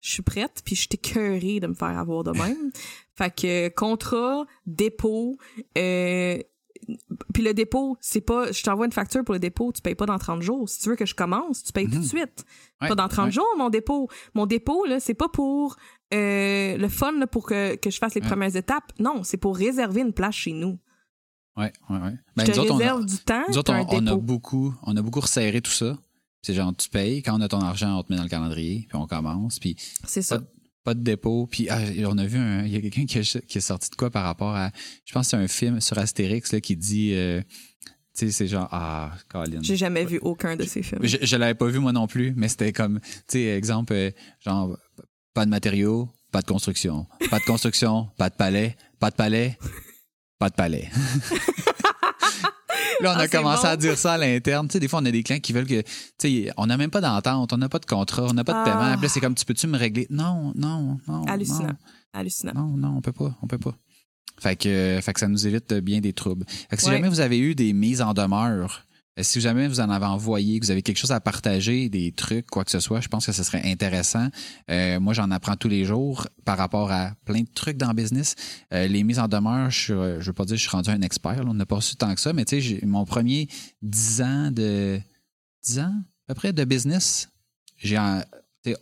je 0.00 0.12
suis 0.12 0.22
prête, 0.22 0.62
puis 0.64 0.74
je 0.74 0.80
suis 0.80 1.60
de 1.60 1.66
me 1.66 1.74
faire 1.74 1.98
avoir 1.98 2.24
de 2.24 2.32
même. 2.32 2.70
fait 3.14 3.34
que, 3.34 3.68
contrat, 3.68 4.46
dépôt, 4.66 5.36
euh, 5.76 6.38
puis 7.34 7.42
le 7.42 7.54
dépôt, 7.54 7.96
c'est 8.00 8.20
pas, 8.20 8.52
je 8.52 8.62
t'envoie 8.62 8.86
une 8.86 8.92
facture 8.92 9.24
pour 9.24 9.34
le 9.34 9.38
dépôt, 9.38 9.72
tu 9.72 9.82
payes 9.82 9.94
pas 9.94 10.06
dans 10.06 10.18
30 10.18 10.42
jours. 10.42 10.68
Si 10.68 10.80
tu 10.80 10.88
veux 10.88 10.96
que 10.96 11.06
je 11.06 11.14
commence, 11.14 11.62
tu 11.62 11.72
payes 11.72 11.88
tout 11.88 11.98
de 11.98 12.04
suite. 12.04 12.44
Ouais, 12.80 12.88
pas 12.88 12.94
dans 12.94 13.08
30 13.08 13.26
ouais. 13.26 13.32
jours, 13.32 13.54
mon 13.58 13.70
dépôt. 13.70 14.08
Mon 14.34 14.46
dépôt, 14.46 14.86
là, 14.86 15.00
c'est 15.00 15.14
pas 15.14 15.28
pour 15.28 15.76
euh, 16.14 16.76
le 16.76 16.88
fun, 16.88 17.12
là, 17.12 17.26
pour 17.26 17.46
que, 17.46 17.76
que 17.76 17.90
je 17.90 17.98
fasse 17.98 18.14
les 18.14 18.22
Ouais. 18.22 18.28
premières 18.28 18.56
étapes. 18.56 18.92
Non, 18.98 19.22
c'est 19.22 19.36
pour 19.36 19.56
réserver 19.56 20.00
une 20.00 20.12
place 20.12 20.34
chez 20.34 20.52
nous. 20.52 20.78
Ben, 22.36 22.46
je 22.46 22.52
te 22.52 22.56
nous 22.56 22.62
autres, 22.64 22.74
on 22.74 23.00
a- 23.00 23.04
du 23.04 23.18
temps, 23.18 23.42
Nous 23.48 23.58
autres, 23.58 23.72
on, 23.72 23.86
on 23.96 24.06
a 24.06 24.16
beaucoup, 24.16 24.74
on 24.84 24.96
a 24.96 25.02
beaucoup 25.02 25.20
resserré 25.20 25.60
tout 25.60 25.70
ça. 25.70 25.98
C'est 26.42 26.54
genre, 26.54 26.74
tu 26.74 26.88
payes, 26.88 27.22
quand 27.22 27.36
on 27.38 27.40
a 27.42 27.48
ton 27.48 27.60
argent, 27.60 27.98
on 27.98 28.02
te 28.02 28.10
met 28.12 28.16
dans 28.16 28.22
le 28.24 28.28
calendrier, 28.30 28.86
puis 28.88 28.96
on 28.96 29.06
commence, 29.06 29.58
puis 29.58 29.76
C'est 30.06 30.22
ça. 30.22 30.38
pas, 30.38 30.44
pas 30.84 30.94
de 30.94 31.00
dépôt. 31.02 31.46
Puis 31.50 31.68
ah, 31.68 31.78
on 32.06 32.16
a 32.16 32.24
vu, 32.24 32.38
un- 32.38 32.64
il 32.64 32.72
y 32.72 32.76
a 32.76 32.80
quelqu'un 32.80 33.04
qui 33.04 33.18
est 33.18 33.60
sorti 33.60 33.90
de 33.90 33.94
quoi 33.96 34.10
par 34.10 34.24
rapport 34.24 34.54
à, 34.56 34.70
je 35.04 35.12
pense 35.12 35.26
que 35.26 35.30
c'est 35.32 35.36
un 35.36 35.48
film 35.48 35.80
sur 35.80 35.98
Astérix 35.98 36.52
là, 36.52 36.60
qui 36.60 36.76
dit, 36.76 37.12
euh, 37.12 37.42
tu 38.16 38.26
sais, 38.26 38.30
c'est 38.32 38.46
genre, 38.48 38.68
ah, 38.72 39.12
Colin. 39.28 39.60
J'ai 39.62 39.76
jamais 39.76 40.04
vu 40.06 40.18
aucun 40.22 40.56
de 40.56 40.64
ces 40.64 40.82
films. 40.82 41.00
Je, 41.04 41.18
je 41.20 41.36
l'avais 41.36 41.54
pas 41.54 41.66
vu 41.66 41.78
moi 41.78 41.92
non 41.92 42.06
plus, 42.06 42.32
mais 42.36 42.48
c'était 42.48 42.72
comme, 42.72 43.00
tu 43.00 43.10
sais, 43.28 43.42
exemple, 43.44 43.92
euh, 43.92 44.10
genre, 44.42 44.76
pas 45.34 45.44
de 45.44 45.50
matériaux, 45.50 46.08
pas 46.32 46.40
de 46.40 46.46
construction. 46.46 47.06
Pas 47.30 47.38
de 47.38 47.44
construction, 47.44 48.08
pas 48.16 48.30
de 48.30 48.34
palais, 48.36 48.76
pas 48.98 49.10
de 49.10 49.16
palais, 49.16 49.58
pas 50.40 50.48
de 50.50 50.54
palais. 50.56 50.90
Là, 53.00 53.12
on 53.12 53.16
Ah, 53.16 53.20
a 53.20 53.22
c'est 53.22 53.30
commencé 53.36 53.62
bon. 53.62 53.68
à 53.68 53.76
dire 53.76 53.96
ça 53.98 54.12
à 54.14 54.18
l'interne. 54.18 54.68
Tu 54.68 54.74
sais, 54.74 54.80
des 54.80 54.88
fois, 54.88 55.00
on 55.00 55.06
a 55.06 55.10
des 55.10 55.22
clients 55.22 55.40
qui 55.40 55.52
veulent 55.54 55.66
que, 55.66 55.80
tu 55.82 55.86
sais, 56.18 56.52
on 56.58 56.66
n'a 56.66 56.76
même 56.76 56.90
pas 56.90 57.00
d'entente, 57.00 57.52
on 57.52 57.56
n'a 57.56 57.68
pas 57.68 57.78
de 57.78 57.86
contrat, 57.86 58.24
on 58.28 58.34
n'a 58.34 58.44
pas 58.44 58.52
de 58.52 58.58
Ah. 58.58 58.64
paiement. 58.64 58.92
Puis 58.94 59.02
là, 59.02 59.08
c'est 59.08 59.20
comme, 59.20 59.34
tu 59.34 59.44
peux-tu 59.46 59.66
me 59.68 59.78
régler? 59.78 60.06
Non, 60.10 60.52
non, 60.54 60.98
non. 61.08 61.24
Hallucinant. 61.24 61.68
non. 61.68 61.76
Hallucinant. 62.12 62.52
Non, 62.54 62.66
non, 62.76 62.94
on 62.98 63.00
peut 63.00 63.12
pas, 63.12 63.34
on 63.42 63.46
peut 63.46 63.58
pas. 63.58 63.74
Fait 64.38 64.56
que, 64.56 64.68
euh, 64.68 65.00
fait 65.00 65.12
que 65.14 65.20
ça 65.20 65.28
nous 65.28 65.46
évite 65.46 65.72
bien 65.74 66.00
des 66.00 66.12
troubles. 66.12 66.44
Fait 66.68 66.76
que 66.76 66.82
si 66.82 66.88
Ouais. 66.88 66.96
jamais 66.96 67.08
vous 67.08 67.20
avez 67.20 67.38
eu 67.38 67.54
des 67.54 67.72
mises 67.72 68.02
en 68.02 68.12
demeure, 68.14 68.84
si 69.18 69.40
jamais 69.40 69.68
vous 69.68 69.80
en 69.80 69.90
avez 69.90 70.06
envoyé, 70.06 70.58
que 70.58 70.66
vous 70.66 70.70
avez 70.70 70.82
quelque 70.82 70.96
chose 70.96 71.12
à 71.12 71.20
partager, 71.20 71.88
des 71.88 72.12
trucs, 72.12 72.46
quoi 72.46 72.64
que 72.64 72.70
ce 72.70 72.80
soit, 72.80 73.00
je 73.00 73.08
pense 73.08 73.26
que 73.26 73.32
ce 73.32 73.42
serait 73.42 73.62
intéressant. 73.64 74.28
Euh, 74.70 74.98
moi, 75.00 75.12
j'en 75.12 75.30
apprends 75.30 75.56
tous 75.56 75.68
les 75.68 75.84
jours 75.84 76.26
par 76.44 76.56
rapport 76.56 76.90
à 76.90 77.12
plein 77.24 77.40
de 77.40 77.48
trucs 77.52 77.76
dans 77.76 77.88
le 77.88 77.94
business. 77.94 78.34
Euh, 78.72 78.86
les 78.86 79.02
mises 79.02 79.18
en 79.18 79.28
demeure, 79.28 79.70
je, 79.70 79.92
euh, 79.92 80.20
je 80.20 80.26
veux 80.26 80.32
pas 80.32 80.44
dire 80.44 80.54
que 80.54 80.62
je 80.62 80.68
suis 80.68 80.76
rendu 80.76 80.90
un 80.90 81.02
expert, 81.02 81.42
on 81.46 81.54
n'a 81.54 81.66
pas 81.66 81.80
su 81.80 81.96
tant 81.96 82.14
que 82.14 82.20
ça, 82.20 82.32
mais 82.32 82.44
tu 82.44 82.62
sais, 82.62 82.80
mon 82.86 83.04
premier 83.04 83.48
10 83.82 84.22
ans 84.22 84.50
de 84.50 85.00
10 85.64 85.78
ans 85.80 85.94
à 86.28 86.34
peu 86.34 86.34
près 86.34 86.52
de 86.52 86.64
business, 86.64 87.28
j'ai 87.82 87.98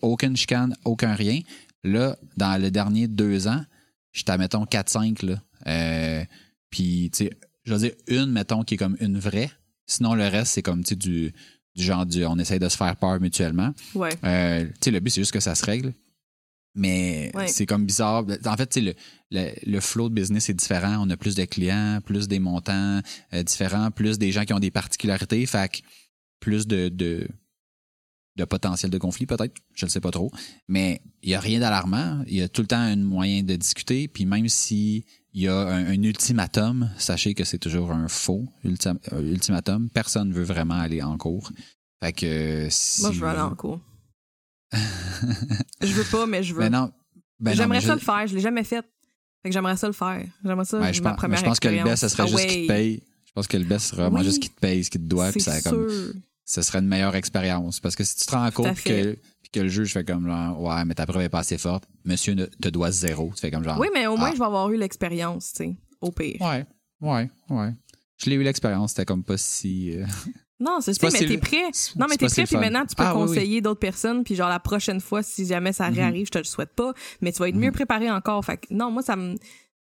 aucune 0.03 0.37
chicane, 0.37 0.75
aucun 0.85 1.15
rien. 1.15 1.41
Là, 1.85 2.17
dans 2.37 2.61
le 2.61 2.71
dernier 2.71 3.09
deux 3.09 3.49
ans, 3.49 3.65
j'étais 4.13 4.33
à, 4.33 4.39
mettons, 4.39 4.65
4-5, 4.65 5.25
là. 5.25 5.43
Euh, 5.67 6.25
puis, 6.71 7.11
tu 7.13 7.25
sais, 7.25 7.31
je 7.65 7.73
veux 7.73 7.81
dire, 7.81 7.93
une, 8.07 8.31
mettons, 8.33 8.65
qui 8.65 8.75
est 8.75 8.77
comme 8.77 8.97
une 9.01 9.19
vraie. 9.19 9.51
Sinon, 9.89 10.15
le 10.15 10.29
reste, 10.29 10.53
c'est 10.53 10.63
comme, 10.63 10.85
tu 10.85 10.91
sais, 10.91 10.97
du, 10.97 11.33
du 11.75 11.83
genre, 11.83 12.07
du, 12.07 12.25
on 12.25 12.39
essaye 12.39 12.61
de 12.61 12.69
se 12.69 12.77
faire 12.77 12.95
peur 12.97 13.21
mutuellement. 13.21 13.75
Ouais. 13.97 14.11
Euh, 14.23 14.65
tu 14.67 14.73
sais, 14.85 14.91
le 14.93 15.01
but, 15.01 15.11
c'est 15.11 15.23
juste 15.23 15.33
que 15.33 15.41
ça 15.41 15.55
se 15.57 15.65
règle. 15.65 15.93
Mais 16.75 17.33
Ouais. 17.35 17.49
c'est 17.49 17.67
comme 17.67 17.87
bizarre. 17.87 18.25
En 18.45 18.57
fait, 18.57 18.67
tu 18.69 18.75
sais, 18.75 18.81
le, 18.83 18.95
le, 19.33 19.51
le 19.67 19.81
flow 19.81 20.09
de 20.09 20.15
business 20.15 20.49
est 20.49 20.55
différent. 20.55 20.99
On 21.05 21.11
a 21.11 21.17
plus 21.17 21.35
de 21.35 21.45
clients, 21.45 21.99
plus 22.05 22.29
des 22.29 22.39
montants 22.39 23.01
euh, 23.33 23.43
différents, 23.43 23.91
plus 23.91 24.19
des 24.19 24.31
gens 24.31 24.45
qui 24.45 24.53
ont 24.53 24.61
des 24.61 24.71
particularités. 24.71 25.45
Fait 25.47 25.69
que 25.73 25.79
plus 26.39 26.69
de, 26.69 26.89
de, 26.89 27.27
de 28.37 28.45
potentiel 28.45 28.91
de 28.93 28.99
conflit, 28.99 29.27
peut-être. 29.27 29.55
Je 29.75 29.87
ne 29.87 29.91
sais 29.91 30.01
pas 30.01 30.11
trop. 30.13 30.31
Mais 30.69 31.01
il 31.23 31.31
n'y 31.31 31.35
a 31.35 31.41
rien 31.41 31.59
d'alarmant. 31.59 32.23
Il 32.29 32.37
y 32.37 32.43
a 32.43 32.49
tout 32.49 32.61
le 32.61 32.69
temps 32.69 32.77
un 32.79 32.97
moyen 32.97 33.43
de 33.43 33.57
discuter. 33.57 34.07
Puis 34.07 34.25
même 34.27 34.49
si 34.49 35.05
il 35.39 35.43
y 35.45 35.49
a 35.49 35.57
un, 35.57 35.87
un 35.87 36.03
ultimatum, 36.03 36.91
sachez 36.99 37.35
que 37.35 37.45
c'est 37.45 37.59
toujours 37.59 37.93
un 37.93 38.09
faux 38.09 38.47
euh, 38.65 39.21
ultimatum. 39.23 39.89
Personne 39.91 40.31
ne 40.31 40.35
veut 40.35 40.43
vraiment 40.43 40.75
aller 40.75 41.01
en 41.03 41.17
cours. 41.17 41.53
Fait 42.03 42.13
que 42.13 42.67
si 42.71 43.03
Moi, 43.03 43.13
je 43.13 43.21
veux 43.21 43.27
aller 43.29 43.41
en 43.41 43.55
cours. 43.55 43.81
je 44.73 45.93
veux 45.93 46.05
pas, 46.05 46.27
mais 46.27 46.43
je 46.43 46.55
veux. 46.55 46.61
Ben 46.61 46.71
non. 46.73 46.93
Ben 47.41 47.55
j'aimerais 47.55 47.81
ça 47.81 47.89
je- 47.89 47.93
le 47.95 47.99
faire. 48.01 48.27
Je 48.27 48.35
l'ai 48.35 48.41
jamais 48.41 48.65
fait. 48.65 48.85
Fait 49.43 49.51
que 49.51 49.53
j'aimerais 49.53 49.77
ça 49.77 49.87
le 49.87 49.93
faire. 49.93 50.25
J'aimerais 50.45 50.65
ça, 50.65 50.81
Ouais, 50.81 50.93
je, 50.93 51.03
ma 51.03 51.11
pense, 51.11 51.19
première 51.19 51.39
je 51.39 51.45
pense 51.45 51.61
que 51.61 51.69
le 51.69 51.85
best, 51.85 51.97
ce 52.03 52.09
serait 52.09 52.25
expérience. 52.25 52.41
juste 52.41 52.51
Ah 52.51 52.55
qu'il 52.55 52.67
te 52.67 52.73
paye. 52.73 53.03
Je 53.27 53.33
pense 53.33 53.47
que 53.47 53.57
le 53.57 53.65
best 53.65 53.95
Oui. 53.97 54.25
juste 54.25 54.41
qu'il 54.43 54.51
te 54.51 54.61
paye 54.61 54.85
ce 54.85 54.91
qu'il 54.91 55.01
te 55.03 55.07
doit, 55.07 55.31
puis 55.31 55.41
ça 55.41 55.53
C'est 55.61 55.71
comme 55.71 55.87
ce 56.45 56.63
serait 56.63 56.79
une 56.81 56.89
meilleure 56.89 57.15
expérience. 57.15 57.79
Parce 57.79 57.95
que 57.95 58.03
si 58.05 58.17
tu 58.17 58.27
te 58.27 58.33
rends 58.33 58.51
compte 58.51 58.81
que, 58.83 59.17
puis 59.51 59.61
que 59.61 59.61
le 59.61 59.69
juge 59.69 59.93
fait 59.93 60.05
comme 60.05 60.27
genre, 60.27 60.61
ouais, 60.61 60.85
mais 60.85 60.95
ta 60.95 61.07
preuve 61.07 61.23
est 61.23 61.29
pas 61.29 61.41
assez 61.41 61.59
forte, 61.59 61.85
monsieur 62.05 62.35
ne- 62.35 62.47
te 62.47 62.69
doit 62.69 62.91
zéro. 62.91 63.31
Tu 63.35 63.41
fais 63.41 63.51
comme 63.51 63.65
genre. 63.65 63.79
Oui, 63.79 63.89
mais 63.95 64.07
au 64.07 64.17
moins, 64.17 64.29
Ah. 64.31 64.35
je 64.35 64.39
vais 64.39 64.45
avoir 64.45 64.71
eu 64.71 64.77
l'expérience, 64.77 65.53
tu 65.53 65.65
sais, 65.65 65.77
au 66.01 66.11
pire. 66.13 66.41
Ouais, 66.41 66.67
ouais, 67.01 67.31
ouais. 67.51 67.75
Je 68.17 68.29
l'ai 68.31 68.37
eu 68.37 68.43
l'expérience, 68.43 68.91
c'était 68.91 69.05
comme 69.05 69.23
pas 69.25 69.37
si. 69.39 69.97
euh, 69.97 70.05
Non, 70.61 70.81
c'est 70.81 70.93
ça, 70.93 71.09
mais 71.13 71.21
t'es 71.25 71.39
prêt. 71.39 71.71
Non, 71.95 72.07
mais 72.11 72.17
t'es 72.17 72.27
prêt, 72.27 72.45
puis 72.45 72.57
maintenant, 72.57 72.85
tu 72.85 72.97
peux 72.97 73.05
Ah, 73.05 73.15
oui, 73.15 73.23
oui. 73.23 73.29
conseiller 73.29 73.61
d'autres 73.61 73.79
personnes, 73.79 74.25
puis 74.25 74.35
genre 74.35 74.49
la 74.49 74.59
prochaine 74.59 75.01
fois, 75.01 75.23
si 75.23 75.47
jamais 75.47 75.73
ça 75.73 75.89
Mhm. 75.89 75.95
réarrive, 75.97 76.27
je 76.27 76.33
te 76.33 76.39
le 76.39 76.45
souhaite 76.45 76.75
pas, 76.75 76.93
mais 77.21 77.31
tu 77.33 77.39
vas 77.39 77.49
être 77.49 77.55
mieux 77.55 77.71
préparé 77.71 78.11
encore. 78.11 78.45
Fait 78.45 78.57
que 78.57 78.67
non, 78.75 78.91
moi, 78.91 79.03
ça 79.03 79.15
me. 79.15 79.37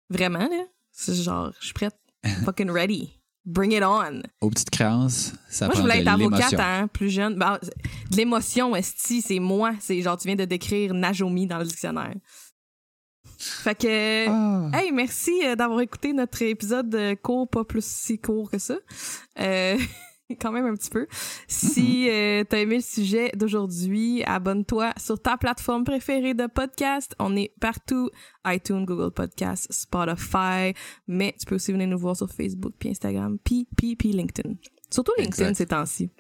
Vraiment, 0.09 0.39
là, 0.39 0.65
c'est 0.93 1.15
genre, 1.17 1.53
je 1.61 1.65
suis 1.67 1.75
prête. 1.75 1.97
Fucking 2.45 2.71
ready. 2.71 3.18
Bring 3.49 3.73
it 3.73 3.83
on. 3.83 4.21
Aux 4.43 4.51
petites 4.51 4.69
créances, 4.69 5.33
ça 5.49 5.67
Moi, 5.67 5.75
je 5.75 5.81
voulais 5.81 6.01
être 6.01 6.09
avocate, 6.09 6.53
hein, 6.59 6.87
plus 6.93 7.09
jeune. 7.09 7.35
Ben, 7.35 7.59
de 8.11 8.17
l'émotion, 8.17 8.77
esti, 8.77 9.23
c'est 9.23 9.39
moi. 9.39 9.73
C'est 9.81 10.03
genre, 10.03 10.19
tu 10.19 10.29
viens 10.29 10.37
de 10.37 10.45
décrire 10.45 10.93
Najomi 10.93 11.47
dans 11.47 11.57
le 11.57 11.65
dictionnaire. 11.65 12.13
Fait 13.39 13.75
que. 13.75 14.29
Ah. 14.29 14.71
Hey, 14.75 14.93
merci 14.93 15.33
euh, 15.47 15.57
d'avoir 15.57 15.81
écouté 15.81 16.13
notre 16.13 16.43
épisode 16.43 16.95
euh, 16.95 17.15
court, 17.15 17.49
pas 17.49 17.65
plus 17.65 17.87
si 17.87 18.19
court 18.19 18.51
que 18.51 18.59
ça. 18.59 18.77
Euh, 19.41 19.79
quand 20.41 20.53
même 20.53 20.67
un 20.67 20.75
petit 20.75 20.91
peu. 20.91 21.07
Si 21.47 22.09
euh, 22.11 22.45
t'as 22.49 22.59
aimé 22.59 22.77
le 22.77 22.83
sujet 22.83 23.31
d'aujourd'hui, 23.35 24.23
abonne-toi 24.25 24.93
sur 24.97 25.21
ta 25.21 25.37
plateforme 25.37 25.85
préférée 25.85 26.35
de 26.35 26.47
podcast. 26.47 27.14
On 27.19 27.37
est 27.37 27.53
partout. 27.61 28.11
iTunes, 28.47 28.85
Google 28.85 29.12
Podcasts, 29.12 29.73
Spotify. 29.73 30.75
Mais 31.07 31.35
tu 31.38 31.47
peux 31.47 31.57
aussi 31.57 31.73
venir 31.73 31.88
nous 31.88 31.99
voir 31.99 32.17
sur 32.17 32.31
Facebook, 32.31 32.73
puis 32.79 32.91
Instagram, 32.91 33.38
puis, 33.43 33.67
puis, 33.77 33.97
puis 33.97 34.12
LinkedIn. 34.12 34.55
Surtout 34.91 35.12
LinkedIn 35.19 35.49
Exact. 35.49 35.55
ces 35.57 35.67
temps-ci. 35.67 36.11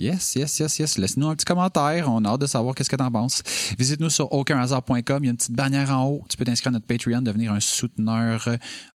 Yes, 0.00 0.34
yes, 0.34 0.58
yes, 0.58 0.78
yes. 0.78 0.96
Laisse-nous 0.96 1.28
un 1.28 1.36
petit 1.36 1.44
commentaire. 1.44 2.10
On 2.10 2.24
a 2.24 2.30
hâte 2.30 2.40
de 2.40 2.46
savoir 2.46 2.74
qu'est-ce 2.74 2.88
que 2.88 2.96
t'en 2.96 3.10
penses. 3.10 3.42
Visite-nous 3.78 4.08
sur 4.08 4.32
aucunhasard.com. 4.32 5.22
Il 5.22 5.26
y 5.26 5.28
a 5.28 5.30
une 5.30 5.36
petite 5.36 5.52
bannière 5.52 5.90
en 5.90 6.06
haut. 6.06 6.24
Tu 6.30 6.38
peux 6.38 6.46
t'inscrire 6.46 6.70
à 6.70 6.72
notre 6.72 6.86
Patreon, 6.86 7.20
devenir 7.20 7.52
un 7.52 7.60
souteneur 7.60 8.48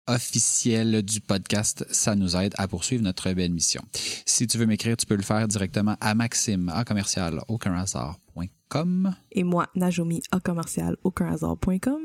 officiel 0.08 1.04
du 1.04 1.22
podcast. 1.22 1.86
Ça 1.92 2.16
nous 2.16 2.36
aide 2.36 2.56
à 2.58 2.68
poursuivre 2.68 3.04
notre 3.04 3.32
belle 3.34 3.52
mission. 3.52 3.84
Si 4.26 4.48
tu 4.48 4.58
veux 4.58 4.66
m'écrire, 4.66 4.98
tu 4.98 5.06
peux 5.06 5.16
le 5.16 5.22
faire 5.22 5.48
directement 5.48 5.96
à 6.02 6.16
Maxime, 6.16 6.70
à 6.70 6.84
commercial, 6.84 7.40
aucunhasard.com. 7.50 9.16
et 9.32 9.44
moi, 9.44 9.68
Najomi, 9.76 10.24
à 10.32 10.40
commercial, 10.40 10.98
aucunhasard.com. 11.04 12.02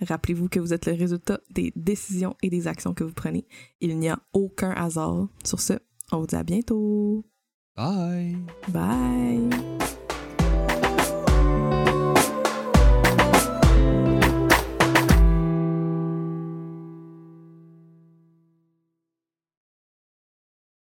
Rappelez-vous 0.00 0.48
que 0.48 0.58
vous 0.58 0.72
êtes 0.72 0.86
le 0.86 0.94
résultat 0.94 1.38
des 1.50 1.70
décisions 1.76 2.34
et 2.42 2.48
des 2.48 2.66
actions 2.66 2.94
que 2.94 3.04
vous 3.04 3.12
prenez. 3.12 3.46
Il 3.82 3.98
n'y 3.98 4.08
a 4.08 4.18
aucun 4.32 4.70
hasard. 4.70 5.28
Sur 5.44 5.60
ce, 5.60 5.74
on 6.12 6.20
vous 6.20 6.26
dit 6.26 6.36
à 6.36 6.44
bientôt. 6.44 7.26
Bye! 7.78 8.34
Bye! 8.72 9.97